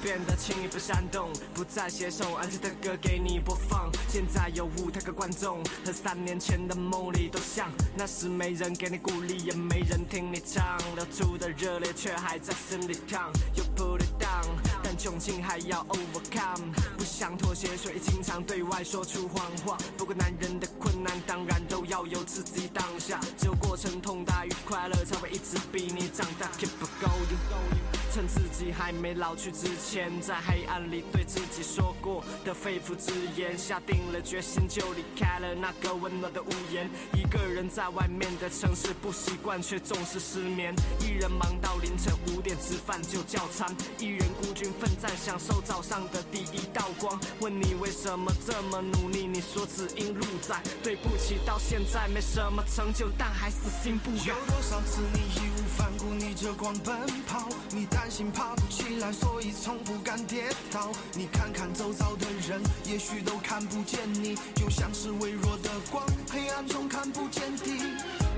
[0.02, 3.88] 变得轻易不煽动，不再携手，安静的歌给你播放。
[4.08, 7.70] 现在有舞台的观众，和三年前的梦里都像。
[7.96, 13.30] 那时没人给你鼓励，也没人听你唱，流出的热泪却还在心里烫。
[13.54, 14.44] You put it down，
[14.82, 16.72] 但窘境还要 overcome。
[16.98, 19.78] 不想妥协，所以经常对外说出谎话。
[19.96, 26.50] 不过男人的困难当然都要有自己当下，只有过程痛大于快乐，才会一直逼你长大。
[26.58, 26.70] Keep
[27.00, 28.01] going。
[28.12, 36.90] 趁自己还没老去之前，在黑暗里对自己说过的肺腑之言，下定了决心就离开了那个温暖的屋檐。
[37.14, 40.74] 一个人在外面的城市不习惯，却总是失眠。
[41.00, 47.18] 一人忙到凌晨五点吃饭就叫餐，一人孤军奋战享受早上的第一道光。
[47.40, 50.62] 问你为什么这么努力，你说只因路窄。
[50.82, 54.34] 对不起，到现在没什么成就，但还死心不改有。
[54.52, 56.96] 多少次你义无反顾逆着光奔
[57.26, 57.48] 跑？
[57.70, 60.90] 你担心爬不起来，所以从不敢跌倒。
[61.14, 67.80] 你看看周遭的人，也许都看不见你，就像是微弱的光，黑暗中看不见底。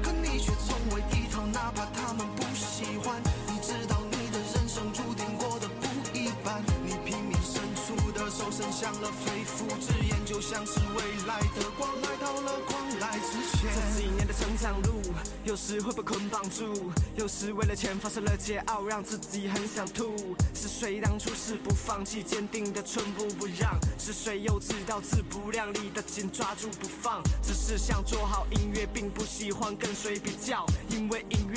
[0.02, 3.20] 可你却从未低头，哪怕他们不喜欢。
[3.46, 5.86] 你知道你的人生注定过得不
[6.16, 6.62] 一般。
[6.84, 13.53] 你拼命伸出的手伸向了肺腑之言，就像是未来的光来到了光来之前。
[14.38, 15.00] 成长路，
[15.44, 20.16] 有时会被捆绑住，有时为了钱发生了桀骜，让自己很想吐。
[20.52, 23.78] 是谁当初誓不放弃，坚定的寸步不让？
[23.98, 27.22] 是谁又知道自不量力的紧抓住不放？
[27.42, 31.52] 只是想做好音乐，并不喜欢跟谁比较，因为音乐。